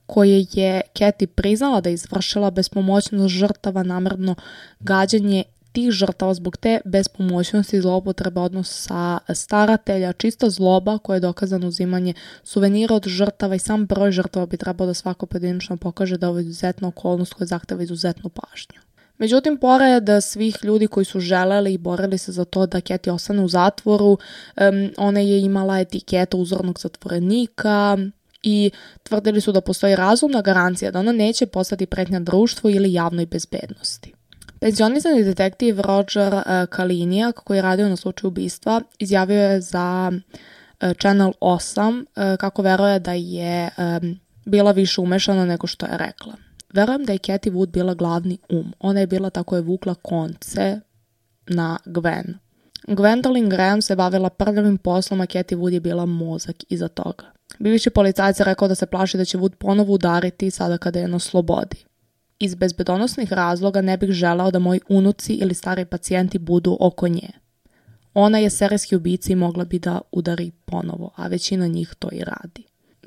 koje 0.06 0.46
je 0.52 0.82
Keti 0.94 1.28
priznala 1.28 1.82
da 1.82 1.89
je 1.89 1.94
izvršila 1.94 2.52
bespomoćnost 2.52 3.36
žrtava, 3.36 3.84
namrno 3.84 4.36
gađanje 4.80 5.44
tih 5.75 5.91
žrtava 5.91 6.33
zbog 6.33 6.57
te 6.57 6.79
bespomoćnosti 6.85 7.81
zloupotreba 7.81 8.41
odnosa 8.41 9.19
staratelja, 9.33 10.13
čista 10.13 10.49
zloba 10.49 10.97
koja 10.97 11.15
je 11.15 11.27
dokazano 11.27 11.67
uzimanje 11.67 12.13
suvenira 12.43 12.95
od 12.95 13.07
žrtava 13.07 13.55
i 13.55 13.59
sam 13.59 13.85
broj 13.85 14.11
žrtava 14.11 14.45
bi 14.45 14.57
trebao 14.57 14.88
da 14.88 14.93
svako 14.93 15.25
pojedinačno 15.25 15.77
pokaže 15.77 16.17
da 16.17 16.29
ovo 16.29 16.39
je 16.39 16.45
izuzetna 16.45 16.88
okolnost 16.88 17.33
koja 17.33 17.47
zahteva 17.47 17.83
izuzetnu 17.83 18.29
pažnju. 18.29 18.79
Međutim, 19.17 19.57
pored 19.57 20.03
svih 20.21 20.57
ljudi 20.63 20.88
koji 20.88 21.05
su 21.05 21.19
želeli 21.19 21.73
i 21.73 21.77
borili 21.77 22.17
se 22.17 22.31
za 22.31 22.45
to 22.45 22.65
da 22.65 22.81
Keti 22.81 23.09
ostane 23.09 23.41
u 23.43 23.47
zatvoru, 23.47 24.11
um, 24.11 24.91
ona 24.97 25.19
je 25.19 25.41
imala 25.41 25.79
etiketu 25.79 26.38
uzornog 26.38 26.79
zatvorenika, 26.79 27.97
i 28.45 28.71
tvrdili 29.03 29.41
su 29.41 29.51
da 29.51 29.61
postoji 29.61 29.95
razumna 29.95 30.41
garancija 30.41 30.91
da 30.91 30.99
ona 30.99 31.11
neće 31.11 31.45
postati 31.45 31.85
pretnja 31.85 32.19
društvu 32.19 32.69
ili 32.69 32.93
javnoj 32.93 33.25
bezbednosti. 33.25 34.14
Penzionisani 34.65 35.23
detektiv 35.23 35.80
Roger 35.80 36.34
uh, 36.34 36.41
Kalinijak, 36.69 37.36
koji 37.36 37.58
je 37.58 37.62
radio 37.62 37.89
na 37.89 37.95
slučaju 37.95 38.28
ubistva, 38.28 38.82
izjavio 38.99 39.41
je 39.43 39.62
za 39.62 40.12
uh, 40.12 40.91
Channel 40.99 41.32
8 41.41 41.99
uh, 42.01 42.38
kako 42.38 42.62
veruje 42.62 42.99
da 42.99 43.13
je 43.13 43.69
bila 44.45 44.71
više 44.71 45.01
umešana 45.01 45.45
nego 45.45 45.67
što 45.67 45.86
je 45.86 45.97
rekla. 45.97 46.34
Verujem 46.73 47.06
da 47.06 47.13
je 47.13 47.19
Cathy 47.19 47.51
Wood 47.51 47.65
bila 47.65 47.93
glavni 47.93 48.38
um. 48.49 48.73
Ona 48.80 48.99
je 48.99 49.08
bila 49.08 49.30
tako 49.30 49.56
je 49.56 49.62
vukla 49.62 49.95
konce 49.95 50.80
na 51.47 51.78
Gwen. 51.86 52.34
Gwendolyn 52.88 53.49
Graham 53.49 53.82
se 53.82 53.95
bavila 53.95 54.30
prljavim 54.30 54.78
poslom, 54.78 55.21
a 55.21 55.25
Cathy 55.25 55.58
Wood 55.58 55.73
je 55.73 55.80
bila 55.80 56.06
mozak 56.06 56.56
iza 56.69 56.88
toga. 56.88 57.25
Bivši 57.60 57.89
policajac 57.89 58.39
je 58.39 58.45
rekao 58.45 58.67
da 58.67 58.75
se 58.75 58.86
plaši 58.86 59.17
da 59.17 59.25
će 59.25 59.38
Wood 59.38 59.56
ponovo 59.56 59.93
udariti 59.93 60.51
sada 60.51 60.78
kada 60.78 60.99
je 60.99 61.08
na 61.08 61.19
slobodi. 61.19 61.86
Iz 62.39 62.56
bezbedonosnih 62.56 63.34
razloga 63.34 63.82
ne 63.82 63.98
bih 63.98 64.12
želao 64.12 64.52
da 64.52 64.60
moji 64.60 64.80
unuci 64.89 65.34
ili 65.34 65.54
stari 65.54 65.86
pacijenti 65.86 66.39
budu 66.39 66.78
oko 66.80 67.08
nje. 67.08 67.30
Ona 68.13 68.39
je 68.39 68.50
serijski 68.50 68.95
ubica 68.95 69.34
i 69.34 69.36
mogla 69.36 69.65
bi 69.65 69.80
da 69.80 70.02
udari 70.12 70.52
ponovo, 70.65 71.12
a 71.15 71.28
većina 71.28 71.67
njih 71.67 71.95
to 72.00 72.10
i 72.12 72.24
radi. 72.24 72.63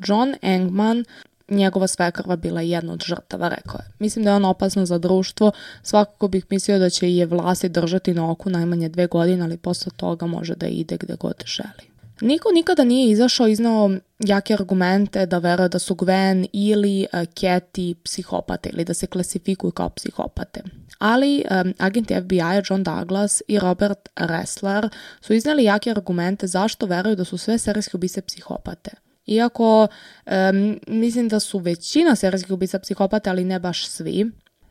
John 0.07 0.35
Engman, 0.43 1.05
njegova 1.49 1.87
svekrva 1.87 2.37
bila 2.37 2.61
jedna 2.61 2.93
od 2.93 3.03
žrtava, 3.07 3.49
rekao 3.49 3.79
je. 3.79 3.93
Mislim 3.99 4.25
da 4.25 4.31
je 4.31 4.37
on 4.37 4.45
opasna 4.45 4.87
za 4.87 4.99
društvo, 4.99 5.53
svakako 5.83 6.29
bih 6.29 6.45
mislio 6.51 6.79
da 6.79 6.91
će 6.91 7.15
je 7.15 7.27
vlasti 7.27 7.69
držati 7.69 8.15
na 8.15 8.31
oku 8.31 8.51
najmanje 8.51 8.89
dve 8.89 9.07
godine, 9.07 9.45
ali 9.45 9.57
posle 9.57 9.93
toga 9.97 10.27
može 10.27 10.55
da 10.55 10.67
ide 10.67 10.97
gde 10.97 11.17
god 11.17 11.43
želi. 11.47 11.98
Niko 12.21 12.51
nikada 12.53 12.85
nije 12.85 13.11
izašao 13.11 13.49
iznao 13.49 13.91
jake 14.19 14.55
argumente 14.55 15.27
da 15.27 15.39
veruje 15.39 15.69
da 15.69 15.79
su 15.79 15.95
Gwen 15.95 16.47
ili 16.53 17.07
uh, 17.13 17.19
Cathy 17.21 17.95
psihopate 17.95 18.71
ili 18.73 18.85
da 18.85 18.95
se 18.95 19.07
klasifikuju 19.07 19.71
kao 19.71 19.89
psihopate. 19.91 20.63
Ali 20.99 21.45
um, 21.51 21.75
agenti 21.79 22.15
FBI 22.15 22.41
John 22.71 22.83
Douglas 22.83 23.43
i 23.49 23.59
Robert 23.59 24.09
Ressler 24.17 24.89
su 25.21 25.35
iznali 25.35 25.65
jake 25.65 25.91
argumente 25.91 26.47
zašto 26.47 26.87
veruju 26.87 27.17
da 27.17 27.25
su 27.25 27.39
sve 27.39 27.59
serijske 27.59 27.97
ubice 27.97 28.21
psihopate. 28.21 28.91
Iako 29.27 29.89
um, 30.27 30.81
mislim 30.87 31.29
da 31.29 31.41
su 31.41 31.59
većina 31.59 32.17
serijskih 32.17 32.53
ubica 32.53 32.79
psihopate, 32.79 33.31
ali 33.31 33.45
ne 33.45 33.59
baš 33.59 33.89
svi, 33.89 34.31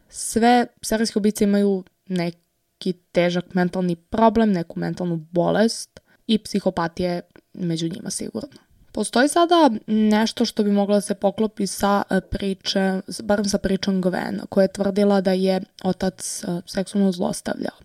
sve 0.09 0.67
serijske 0.81 1.19
ubice 1.19 1.43
imaju 1.43 1.83
neki 2.07 2.93
težak 2.93 3.53
mentalni 3.53 3.95
problem, 3.95 4.51
neku 4.51 4.79
mentalnu 4.79 5.15
bolest 5.15 5.99
i 6.27 6.37
psihopatije 6.37 7.21
među 7.53 7.89
njima 7.89 8.09
sigurno. 8.09 8.57
Postoji 8.91 9.27
sada 9.27 9.69
nešto 9.87 10.45
što 10.45 10.63
bi 10.63 10.71
moglo 10.71 10.95
da 10.95 11.01
se 11.01 11.15
poklopi 11.15 11.67
sa 11.67 12.03
e, 12.09 12.21
priče, 12.21 13.01
barem 13.23 13.45
sa 13.45 13.57
pričom 13.57 14.03
Gwen, 14.03 14.45
koja 14.49 14.63
je 14.63 14.73
tvrdila 14.73 15.21
da 15.21 15.31
je 15.31 15.61
otac 15.83 16.43
e, 16.43 16.47
seksualno 16.65 17.11
zlostavljao. 17.11 17.75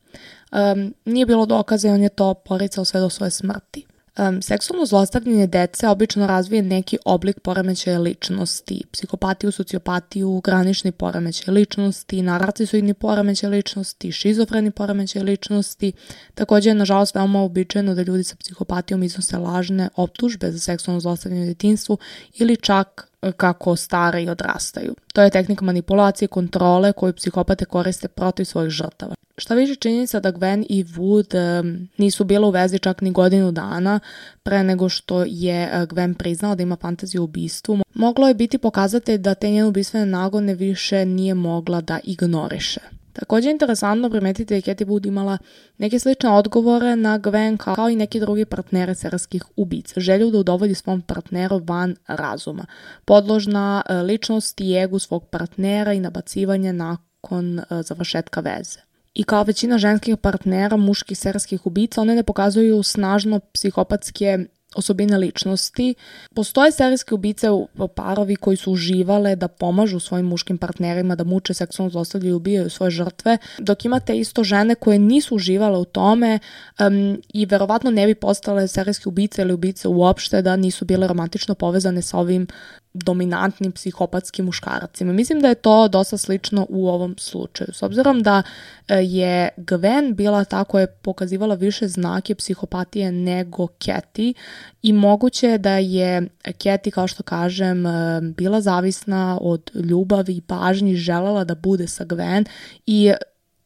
Um, 0.52 0.94
nije 1.04 1.26
bilo 1.26 1.46
dokaza 1.46 1.88
i 1.88 1.90
on 1.90 2.02
je 2.02 2.08
to 2.08 2.34
poricao 2.34 2.84
sve 2.84 3.00
do 3.00 3.10
svoje 3.10 3.30
smrti. 3.30 3.86
Um, 4.18 4.42
seksualno 4.42 4.86
zlostavljanje 4.86 5.46
dece 5.46 5.88
obično 5.88 6.26
razvije 6.26 6.62
neki 6.62 6.98
oblik 7.04 7.40
poremećaja 7.40 7.98
ličnosti, 7.98 8.82
psihopatiju, 8.92 9.52
sociopatiju, 9.52 10.40
granični 10.44 10.92
poremećaj 10.92 11.54
ličnosti, 11.54 12.22
narcisoidni 12.22 12.94
poremećaj 12.94 13.50
ličnosti, 13.50 14.12
šizofreni 14.12 14.70
poremećaj 14.70 15.22
ličnosti. 15.22 15.92
Takođe 16.34 16.70
je, 16.70 16.74
nažalost, 16.74 17.14
veoma 17.14 17.42
običajno 17.42 17.94
da 17.94 18.02
ljudi 18.02 18.24
sa 18.24 18.36
psihopatijom 18.36 19.02
iznose 19.02 19.38
lažne 19.38 19.88
optužbe 19.96 20.52
za 20.52 20.58
seksualno 20.58 21.00
zlostavljanje 21.00 21.44
u 21.44 21.46
detinstvu 21.46 21.98
ili 22.34 22.56
čak 22.56 23.11
kako 23.36 23.76
stare 23.76 24.22
i 24.22 24.28
odrastaju. 24.28 24.94
To 25.12 25.22
je 25.22 25.30
tehnika 25.30 25.64
manipulacije 25.64 26.28
kontrole 26.28 26.92
koju 26.92 27.12
psihopate 27.12 27.64
koriste 27.64 28.08
protiv 28.08 28.44
svojih 28.44 28.70
žrtava. 28.70 29.14
Šta 29.36 29.54
više 29.54 29.74
činjenica 29.74 30.20
da 30.20 30.32
Gwen 30.32 30.66
i 30.68 30.84
Wood 30.84 31.60
um, 31.60 31.88
nisu 31.96 32.24
bila 32.24 32.48
u 32.48 32.50
vezi 32.50 32.78
čak 32.78 33.00
ni 33.00 33.12
godinu 33.12 33.52
dana 33.52 34.00
pre 34.42 34.62
nego 34.62 34.88
što 34.88 35.24
je 35.26 35.70
uh, 35.72 35.88
Gwen 35.88 36.14
priznala 36.14 36.54
da 36.54 36.62
ima 36.62 36.76
fantaziju 36.76 37.20
o 37.20 37.24
ubistvu, 37.24 37.78
moglo 37.94 38.28
je 38.28 38.34
biti 38.34 38.58
pokazatelj 38.58 39.18
da 39.18 39.34
te 39.34 39.50
njene 39.50 39.66
ubistvene 39.66 40.06
nagone 40.06 40.54
više 40.54 41.04
nije 41.04 41.34
mogla 41.34 41.80
da 41.80 42.00
ignoriše. 42.04 42.80
Takođe 43.12 43.48
je 43.48 43.52
interesantno 43.52 44.10
primetiti 44.10 44.44
da 44.44 44.54
je 44.54 44.62
Katie 44.62 44.86
Wood 44.86 45.06
imala 45.06 45.38
neke 45.78 45.98
slične 45.98 46.30
odgovore 46.30 46.96
na 46.96 47.18
Gwen 47.18 47.56
kao 47.56 47.88
i 47.90 47.96
neki 47.96 48.20
drugi 48.20 48.44
partnere 48.44 48.94
serijskih 48.94 49.44
ubica. 49.56 50.00
Želju 50.00 50.30
da 50.30 50.38
udovolji 50.38 50.74
svom 50.74 51.02
partneru 51.02 51.60
van 51.64 51.96
razuma. 52.06 52.66
Podložna 53.04 53.82
uh, 53.88 53.96
ličnost 53.96 54.60
i 54.60 54.74
egu 54.74 54.98
svog 54.98 55.26
partnera 55.26 55.92
i 55.92 56.00
nabacivanje 56.00 56.72
nakon 56.72 57.58
uh, 57.58 57.64
završetka 57.70 58.40
veze. 58.40 58.80
I 59.14 59.24
kao 59.24 59.42
većina 59.42 59.78
ženskih 59.78 60.16
partnera 60.16 60.76
muških 60.76 61.18
serijskih 61.18 61.66
ubica, 61.66 62.00
one 62.00 62.14
ne 62.14 62.22
pokazuju 62.22 62.82
snažno 62.82 63.38
psihopatske 63.38 64.38
osobine 64.76 65.18
ličnosti. 65.18 65.94
Postoje 66.34 66.72
serijske 66.72 67.14
ubice 67.14 67.50
u 67.50 67.68
parovi 67.94 68.36
koji 68.36 68.56
su 68.56 68.72
uživale 68.72 69.36
da 69.36 69.48
pomažu 69.48 70.00
svojim 70.00 70.26
muškim 70.26 70.58
partnerima 70.58 71.14
da 71.16 71.24
muče, 71.24 71.54
seksualno 71.54 71.90
zlostavljaju 71.90 72.32
i 72.32 72.36
ubijaju 72.36 72.70
svoje 72.70 72.90
žrtve, 72.90 73.38
dok 73.58 73.84
imate 73.84 74.16
isto 74.18 74.44
žene 74.44 74.74
koje 74.74 74.98
nisu 74.98 75.34
uživale 75.34 75.78
u 75.78 75.84
tome 75.84 76.38
um, 76.80 77.22
i 77.32 77.46
verovatno 77.46 77.90
ne 77.90 78.06
bi 78.06 78.14
postale 78.14 78.68
serijske 78.68 79.08
ubice 79.08 79.42
ili 79.42 79.52
ubice 79.52 79.88
uopšte 79.88 80.42
da 80.42 80.56
nisu 80.56 80.84
bile 80.84 81.06
romantično 81.06 81.54
povezane 81.54 82.02
sa 82.02 82.18
ovim 82.18 82.46
dominantnim 82.94 83.72
psihopatskim 83.72 84.44
muškaracima. 84.44 85.12
Mislim 85.12 85.40
da 85.40 85.48
je 85.48 85.54
to 85.54 85.88
dosta 85.88 86.18
slično 86.18 86.66
u 86.68 86.88
ovom 86.88 87.14
slučaju. 87.18 87.72
S 87.72 87.82
obzirom 87.82 88.22
da 88.22 88.42
e, 88.88 88.94
je 88.94 89.48
Gwen 89.56 90.14
bila 90.14 90.44
ta 90.44 90.64
koja 90.64 90.80
je 90.80 90.86
pokazivala 90.86 91.54
više 91.54 91.88
znake 91.88 92.34
psihopatije 92.34 93.12
nego 93.12 93.66
Cathy 93.66 94.34
i 94.82 94.92
moguće 94.92 95.48
je 95.48 95.58
da 95.58 95.76
je 95.76 96.28
Cathy, 96.44 96.90
kao 96.90 97.08
što 97.08 97.22
kažem, 97.22 97.86
e, 97.86 98.20
bila 98.20 98.60
zavisna 98.60 99.38
od 99.40 99.70
ljubavi 99.74 100.36
i 100.36 100.40
pažnji, 100.40 100.96
želela 100.96 101.44
da 101.44 101.54
bude 101.54 101.88
sa 101.88 102.04
Gwen 102.04 102.44
i 102.86 103.12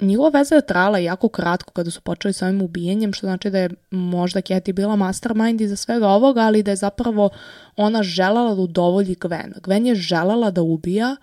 njihova 0.00 0.30
veza 0.38 0.54
je 0.54 0.66
trala 0.66 0.98
jako 0.98 1.28
kratko 1.28 1.72
kada 1.72 1.90
su 1.90 2.00
počeli 2.00 2.32
sa 2.34 2.46
ovim 2.46 2.62
ubijenjem, 2.62 3.12
što 3.12 3.26
znači 3.26 3.50
da 3.50 3.58
je 3.58 3.70
možda 3.90 4.40
Katie 4.40 4.74
bila 4.74 4.96
mastermind 4.96 5.60
iza 5.60 5.76
svega 5.76 6.08
ovoga, 6.08 6.40
ali 6.40 6.62
da 6.62 6.70
je 6.70 6.76
zapravo 6.76 7.30
ona 7.76 8.02
želala 8.02 8.54
da 8.54 8.60
udovolji 8.60 9.14
Gwen. 9.14 9.60
Gwen 9.60 9.86
je 9.86 9.94
želala 9.94 10.50
da 10.50 10.62
ubija, 10.62 11.16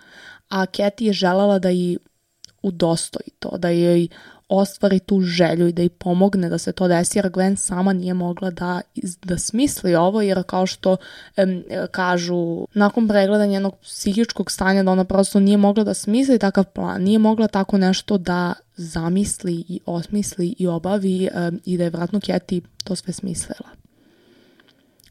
a 0.49 0.65
Katie 0.65 1.07
je 1.07 1.13
želala 1.13 1.59
da 1.59 1.71
i 1.71 1.97
udostoji 2.61 3.29
to, 3.39 3.57
da 3.57 3.69
joj 3.69 4.07
ostvari 4.53 4.99
tu 4.99 5.21
želju 5.21 5.67
i 5.67 5.73
da 5.73 5.81
ih 5.81 5.91
pomogne 5.91 6.49
da 6.49 6.57
se 6.57 6.71
to 6.71 6.87
desi, 6.87 7.17
jer 7.17 7.29
Gwen 7.29 7.55
sama 7.55 7.93
nije 7.93 8.13
mogla 8.13 8.51
da, 8.51 8.81
da 9.23 9.37
smisli 9.37 9.95
ovo, 9.95 10.21
jer 10.21 10.43
kao 10.43 10.65
što 10.65 10.97
em, 11.35 11.63
kažu, 11.91 12.67
nakon 12.73 13.07
pregleda 13.07 13.45
njenog 13.45 13.75
psihičkog 13.81 14.51
stanja, 14.51 14.83
da 14.83 14.91
ona 14.91 15.03
prosto 15.03 15.39
nije 15.39 15.57
mogla 15.57 15.83
da 15.83 15.93
smisli 15.93 16.39
takav 16.39 16.63
plan, 16.63 17.01
nije 17.01 17.19
mogla 17.19 17.47
tako 17.47 17.77
nešto 17.77 18.17
da 18.17 18.53
zamisli 18.75 19.53
i 19.67 19.79
osmisli 19.85 20.55
i 20.59 20.67
obavi 20.67 21.29
em, 21.33 21.59
i 21.65 21.77
da 21.77 21.83
je 21.83 21.89
vratno 21.89 22.19
Keti 22.19 22.61
to 22.83 22.95
sve 22.95 23.13
smislila. 23.13 23.69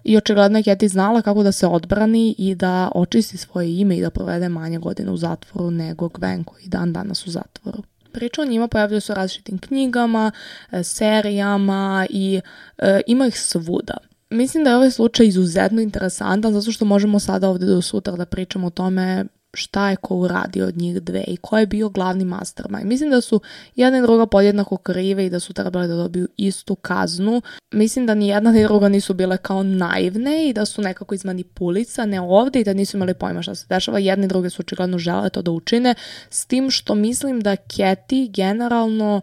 I 0.05 0.17
očigledno 0.17 0.59
je 0.59 0.63
Keti 0.63 0.89
znala 0.89 1.23
kako 1.23 1.43
da 1.43 1.53
se 1.53 1.67
odbrani 1.67 2.35
i 2.39 2.55
da 2.55 2.91
očisti 2.95 3.37
svoje 3.37 3.79
ime 3.79 3.97
i 3.97 4.01
da 4.01 4.11
provede 4.11 4.49
manje 4.49 4.79
godine 4.79 5.11
u 5.11 5.17
zatvoru 5.17 5.71
nego 5.71 6.09
Gwen 6.09 6.45
koji 6.45 6.67
dan 6.67 6.93
danas 6.93 7.27
u 7.27 7.31
zatvoru. 7.31 7.83
Priča 8.13 8.43
o 8.43 8.45
njima 8.45 8.69
pojavljaju 8.69 9.01
se 9.01 9.13
u 9.13 9.15
različitim 9.15 9.59
knjigama, 9.59 10.33
e, 10.71 10.83
serijama 10.83 12.07
i 12.11 12.41
e, 12.79 13.01
ima 13.07 13.27
ih 13.27 13.41
svuda. 13.41 13.97
Mislim 14.31 14.65
da 14.65 14.71
je 14.71 14.77
ovaj 14.77 14.91
slučaj 14.91 15.27
izuzetno 15.27 15.81
interesantan 15.81 16.53
zato 16.53 16.73
što 16.73 16.85
možemo 16.85 17.19
sada 17.19 17.49
ovde 17.49 17.67
do 17.67 17.83
sutra 17.83 18.17
da 18.17 18.27
pričamo 18.27 18.67
o 18.67 18.71
tome 18.71 19.25
šta 19.55 19.91
je 19.91 19.97
ko 19.97 20.17
uradio 20.17 20.67
od 20.67 20.77
njih 20.77 21.03
dve 21.03 21.25
i 21.27 21.37
ko 21.37 21.59
je 21.59 21.67
bio 21.67 21.89
glavni 21.89 22.25
mastermind. 22.25 22.85
Mislim 22.87 23.11
da 23.11 23.21
su 23.21 23.41
jedna 23.77 23.99
i 23.99 24.03
druga 24.03 24.27
podjednako 24.27 24.77
krive 24.77 25.27
i 25.27 25.31
da 25.31 25.41
su 25.41 25.53
trebali 25.53 25.89
da 25.89 25.95
dobiju 25.95 26.29
istu 26.37 26.75
kaznu. 26.75 27.43
Mislim 27.71 28.07
da 28.07 28.15
ni 28.15 28.29
jedna 28.29 28.53
ni 28.53 28.63
druga 28.63 28.89
nisu 28.89 29.15
bile 29.15 29.37
kao 29.37 29.63
naivne 29.63 30.49
i 30.49 30.53
da 30.53 30.65
su 30.65 30.83
nekako 30.83 31.15
izmanipulisane 31.15 32.21
ovde 32.21 32.61
i 32.61 32.65
da 32.65 32.73
nisu 32.73 32.97
imali 32.97 33.15
pojma 33.15 33.43
šta 33.43 33.55
se 33.55 33.67
dešava. 33.69 33.99
Jedne 33.99 34.25
i 34.25 34.29
druge 34.29 34.51
su 34.51 34.61
očigledno 34.61 34.99
žele 34.99 35.31
to 35.31 35.43
da 35.43 35.51
učine, 35.51 35.95
s 36.31 36.47
tim 36.47 36.71
što 36.71 36.95
mislim 36.95 37.41
da 37.41 37.57
Keti 37.57 38.29
generalno 38.29 39.21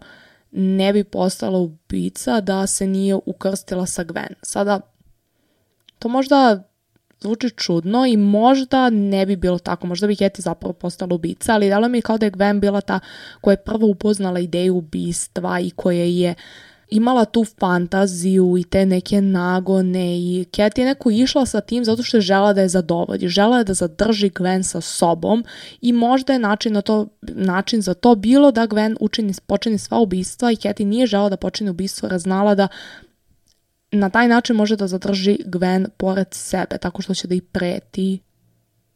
ne 0.52 0.92
bi 0.92 1.04
postala 1.04 1.58
ubica 1.58 2.40
da 2.40 2.66
se 2.66 2.86
nije 2.86 3.14
ukrstila 3.26 3.86
sa 3.86 4.04
Gwen. 4.04 4.34
Sada, 4.42 4.80
to 5.98 6.08
možda 6.08 6.69
zvuči 7.22 7.50
čudno 7.50 8.06
i 8.06 8.16
možda 8.16 8.90
ne 8.90 9.26
bi 9.26 9.36
bilo 9.36 9.58
tako, 9.58 9.86
možda 9.86 10.06
bi 10.06 10.14
Hetty 10.14 10.40
zapravo 10.40 10.72
postala 10.72 11.14
ubica, 11.14 11.54
ali 11.54 11.68
dalo 11.68 11.88
mi 11.88 11.98
je 11.98 12.02
kao 12.02 12.18
da 12.18 12.26
je 12.26 12.32
Gwen 12.32 12.60
bila 12.60 12.80
ta 12.80 13.00
koja 13.40 13.52
je 13.52 13.64
prvo 13.64 13.86
upoznala 13.86 14.40
ideju 14.40 14.76
ubistva 14.76 15.60
i 15.60 15.70
koja 15.70 16.04
je 16.04 16.34
imala 16.90 17.24
tu 17.24 17.44
fantaziju 17.44 18.56
i 18.58 18.64
te 18.64 18.86
neke 18.86 19.20
nagone 19.20 20.18
i 20.18 20.46
Cat 20.56 20.78
je 20.78 20.84
neko 20.84 21.10
išla 21.10 21.46
sa 21.46 21.60
tim 21.60 21.84
zato 21.84 22.02
što 22.02 22.16
je 22.16 22.20
žela 22.20 22.52
da 22.52 22.60
je 22.60 22.68
zadovolji, 22.68 23.28
žela 23.28 23.58
je 23.58 23.64
da 23.64 23.74
zadrži 23.74 24.30
Gwen 24.30 24.62
sa 24.62 24.80
sobom 24.80 25.44
i 25.80 25.92
možda 25.92 26.32
je 26.32 26.38
način, 26.38 26.72
na 26.72 26.80
to, 26.80 27.06
način 27.22 27.82
za 27.82 27.94
to 27.94 28.14
bilo 28.14 28.50
da 28.50 28.66
Gwen 28.66 28.96
učini, 29.00 29.34
počini 29.46 29.78
sva 29.78 29.98
ubistva 29.98 30.52
i 30.52 30.56
Cat 30.56 30.78
nije 30.78 31.06
žela 31.06 31.28
da 31.28 31.36
počini 31.36 31.70
ubistvo 31.70 32.08
jer 32.08 32.18
znala 32.18 32.54
da 32.54 32.68
na 33.92 34.10
taj 34.10 34.28
način 34.28 34.56
može 34.56 34.76
da 34.76 34.86
zadrži 34.86 35.38
Gwen 35.46 35.88
pored 35.96 36.28
sebe, 36.30 36.78
tako 36.78 37.02
što 37.02 37.14
će 37.14 37.28
da 37.28 37.34
ih 37.34 37.42
preti 37.42 38.20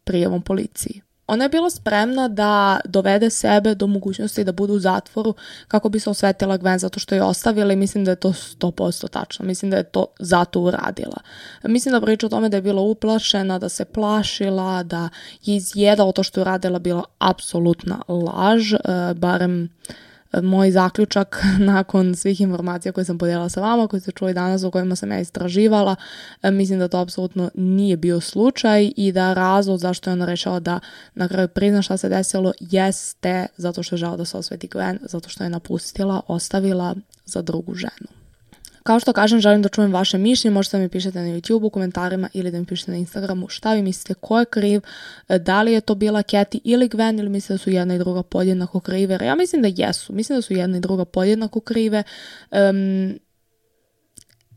prijavom 0.04 0.42
policiji. 0.42 1.00
Ona 1.26 1.44
je 1.44 1.48
bila 1.48 1.70
spremna 1.70 2.28
da 2.28 2.80
dovede 2.84 3.30
sebe 3.30 3.74
do 3.74 3.86
mogućnosti 3.86 4.44
da 4.44 4.52
bude 4.52 4.72
u 4.72 4.78
zatvoru 4.78 5.34
kako 5.68 5.88
bi 5.88 6.00
se 6.00 6.10
osvetila 6.10 6.58
Gwen 6.58 6.78
zato 6.78 7.00
što 7.00 7.14
je 7.14 7.22
ostavila 7.22 7.72
i 7.72 7.76
mislim 7.76 8.04
da 8.04 8.10
je 8.10 8.16
to 8.16 8.28
100% 8.28 9.08
tačno. 9.08 9.46
Mislim 9.46 9.70
da 9.70 9.76
je 9.76 9.84
to 9.84 10.06
zato 10.18 10.60
uradila. 10.60 11.16
Mislim 11.62 11.92
da 11.92 12.00
priča 12.00 12.26
o 12.26 12.30
tome 12.30 12.48
da 12.48 12.56
je 12.56 12.62
bila 12.62 12.82
uplašena, 12.82 13.58
da 13.58 13.68
se 13.68 13.84
plašila, 13.84 14.82
da 14.82 15.08
je 15.42 15.56
izjedala 15.56 16.12
to 16.12 16.22
što 16.22 16.40
je 16.40 16.42
uradila 16.42 16.78
bila 16.78 17.04
apsolutna 17.18 18.02
laž, 18.08 18.72
uh, 18.72 18.78
barem 19.16 19.68
moj 20.42 20.70
zaključak 20.70 21.42
nakon 21.58 22.14
svih 22.14 22.40
informacija 22.40 22.92
koje 22.92 23.04
sam 23.04 23.18
podijelila 23.18 23.48
sa 23.48 23.60
vama, 23.60 23.88
koje 23.88 24.00
ste 24.00 24.12
čuli 24.12 24.34
danas, 24.34 24.64
o 24.64 24.70
kojima 24.70 24.96
sam 24.96 25.12
ja 25.12 25.20
istraživala, 25.20 25.96
e, 26.42 26.50
mislim 26.50 26.78
da 26.78 26.88
to 26.88 26.98
apsolutno 26.98 27.50
nije 27.54 27.96
bio 27.96 28.20
slučaj 28.20 28.92
i 28.96 29.12
da 29.12 29.34
razlog 29.34 29.78
zašto 29.78 30.10
je 30.10 30.12
ona 30.12 30.26
rešala 30.26 30.60
da 30.60 30.80
na 31.14 31.28
kraju 31.28 31.48
prizna 31.48 31.82
šta 31.82 31.96
se 31.96 32.08
desilo 32.08 32.52
jeste 32.60 33.46
zato 33.56 33.82
što 33.82 33.94
je 33.94 33.98
žao 33.98 34.16
da 34.16 34.24
se 34.24 34.36
osveti 34.36 34.68
Gwen, 34.68 34.98
zato 35.02 35.28
što 35.28 35.44
je 35.44 35.50
napustila, 35.50 36.20
ostavila 36.28 36.94
za 37.24 37.42
drugu 37.42 37.74
ženu. 37.74 38.23
Kao 38.84 39.00
što 39.00 39.12
kažem, 39.12 39.40
želim 39.40 39.62
da 39.62 39.68
čujem 39.68 39.92
vaše 39.92 40.18
mišljenje, 40.18 40.54
možete 40.54 40.76
da 40.76 40.82
mi 40.82 40.88
pišete 40.88 41.20
na 41.20 41.28
YouTube 41.28 41.64
u 41.64 41.70
komentarima 41.70 42.28
ili 42.32 42.50
da 42.50 42.58
mi 42.58 42.66
pišete 42.66 42.90
na 42.90 42.96
Instagramu. 42.96 43.48
Šta 43.48 43.74
vi 43.74 43.82
mislite, 43.82 44.14
ko 44.14 44.38
je 44.38 44.44
kriv, 44.44 44.80
e, 45.28 45.38
da 45.38 45.62
li 45.62 45.72
je 45.72 45.80
to 45.80 45.94
bila 45.94 46.22
Katy 46.22 46.58
ili 46.64 46.88
Gwen 46.88 47.18
ili 47.18 47.28
mislite 47.28 47.54
da 47.54 47.58
su 47.58 47.70
jedna 47.70 47.94
i 47.94 47.98
druga 47.98 48.22
podjednako 48.22 48.80
krive, 48.80 49.18
ja 49.22 49.34
mislim 49.34 49.62
da 49.62 49.68
jesu, 49.76 50.12
mislim 50.12 50.38
da 50.38 50.42
su 50.42 50.52
jedna 50.52 50.76
i 50.76 50.80
druga 50.80 51.04
podjednako 51.04 51.60
krive, 51.60 52.02
um, 52.50 53.18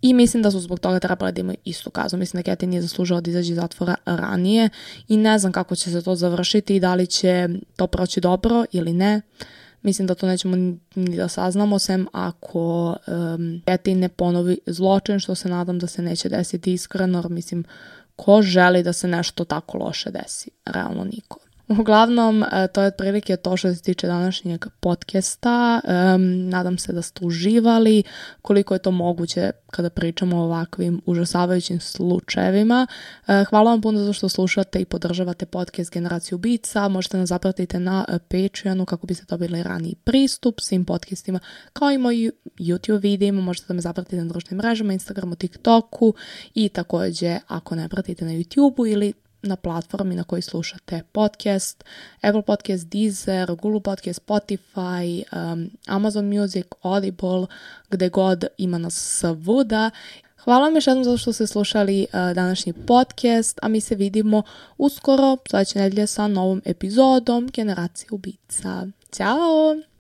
I 0.02 0.13
mislim 0.13 0.44
da 0.44 0.52
su 0.52 0.60
zbog 0.60 0.80
toga 0.80 1.00
trebali 1.00 1.32
da 1.32 1.42
imaju 1.42 1.58
istu 1.66 1.90
kaznu. 1.90 2.20
Mislim 2.20 2.44
da 2.44 2.52
Katy 2.52 2.66
nije 2.66 2.82
zaslužila 2.82 3.22
da 3.22 3.30
izađe 3.30 3.52
iz 3.52 3.56
zatvora 3.56 3.96
ranije 4.06 4.70
i 5.08 5.18
ne 5.18 5.40
znam 5.40 5.52
kako 5.52 5.76
će 5.76 5.92
se 5.92 6.02
to 6.02 6.16
završiti 6.16 6.76
i 6.76 6.80
da 6.80 6.96
li 6.96 7.08
će 7.08 7.50
to 7.76 7.88
proći 7.88 8.22
dobro 8.22 8.66
ili 8.72 8.94
ne. 8.94 9.22
Mislim 9.88 10.08
da 10.08 10.15
to 10.15 10.28
nećemo 10.28 10.56
ni 10.95 11.17
da 11.17 11.28
saznamo, 11.28 11.80
sem 11.80 12.08
ako 12.12 12.88
um, 12.89 13.62
Betty 13.65 13.95
ne 13.95 14.10
ponovi 14.10 14.58
zločin, 14.65 15.19
što 15.19 15.36
se 15.36 15.50
nadam 15.50 15.80
da 15.80 15.88
se 15.88 16.02
neće 16.02 16.30
desiti 16.30 16.73
iskreno, 16.73 17.30
mislim, 17.30 17.63
ko 18.15 18.41
želi 18.41 18.84
da 18.84 18.93
se 18.93 19.08
nešto 19.08 19.45
tako 19.45 19.78
loše 19.78 20.12
desi? 20.12 20.50
Realno 20.65 21.04
niko. 21.04 21.39
Uglavnom, 21.68 22.44
e, 22.44 22.68
to 22.68 22.82
je 22.82 22.88
otprilike 22.88 23.38
to 23.38 23.58
što 23.58 23.74
se 23.74 23.82
tiče 23.82 24.08
današnjeg 24.08 24.66
podcasta. 24.80 25.82
Um, 25.84 26.50
nadam 26.50 26.78
se 26.78 26.94
da 26.94 27.02
ste 27.02 27.26
uživali 27.26 28.04
koliko 28.42 28.74
je 28.74 28.80
to 28.80 28.92
moguće 28.92 29.52
kada 29.72 29.90
pričamo 29.90 30.38
o 30.38 30.44
ovakvim 30.44 31.02
užasavajućim 31.06 31.80
slučajevima. 31.80 32.88
Uh, 33.28 33.48
hvala 33.50 33.72
vam 33.72 33.82
puno 33.82 34.00
za 34.00 34.14
što 34.14 34.30
slušate 34.30 34.80
i 34.80 34.86
podržavate 34.86 35.46
podcast 35.46 35.94
Generaciju 35.94 36.38
Bica. 36.38 36.88
Možete 36.88 37.18
nas 37.18 37.30
zapratiti 37.30 37.80
na 37.80 38.06
Patreonu 38.30 38.86
kako 38.86 39.08
biste 39.08 39.26
dobili 39.30 39.64
raniji 39.64 39.96
pristup 39.96 40.60
svim 40.60 40.86
podcastima 40.86 41.40
kao 41.74 41.92
i 41.92 41.98
moji 41.98 42.32
YouTube 42.60 43.02
videima. 43.02 43.42
Možete 43.42 43.68
da 43.68 43.74
me 43.74 43.82
zapratiti 43.82 44.16
na 44.16 44.26
društvenim 44.26 44.58
mrežama, 44.58 44.94
Instagramu, 44.94 45.36
TikToku 45.36 46.14
i 46.54 46.70
takođe 46.70 47.40
ako 47.48 47.76
ne 47.76 47.90
pratite 47.90 48.26
na 48.26 48.32
YouTubeu 48.32 48.92
ili 48.92 49.14
na 49.41 49.56
platformi 49.56 50.15
na 50.15 50.23
kojoj 50.23 50.41
slušate 50.41 51.04
podcast, 51.12 51.84
Apple 52.21 52.41
Podcast, 52.41 52.88
Deezer, 52.88 53.56
Google 53.56 53.82
Podcast, 53.82 54.21
Spotify, 54.28 55.23
um, 55.32 55.69
Amazon 55.88 56.26
Music, 56.26 56.65
Audible, 56.82 57.45
gde 57.89 58.10
god 58.10 58.45
ima 58.58 58.78
nas 58.78 59.19
svuda. 59.19 59.91
Hvala 60.38 60.65
vam 60.65 60.76
još 60.76 60.88
jednom 60.88 61.04
zato 61.04 61.17
što 61.17 61.34
ste 61.34 61.47
slušali 61.47 62.02
uh, 62.02 62.13
današnji 62.13 62.73
podcast, 62.73 63.60
a 63.62 63.67
mi 63.67 63.82
se 63.82 63.95
vidimo 63.95 64.43
uskoro, 64.78 65.38
sledeće 65.50 65.80
nedelje 65.80 66.08
sa 66.08 66.28
novom 66.28 66.62
epizodom 66.65 67.50
Generacije 67.54 68.08
ubica. 68.12 68.88
Ćao! 69.12 69.88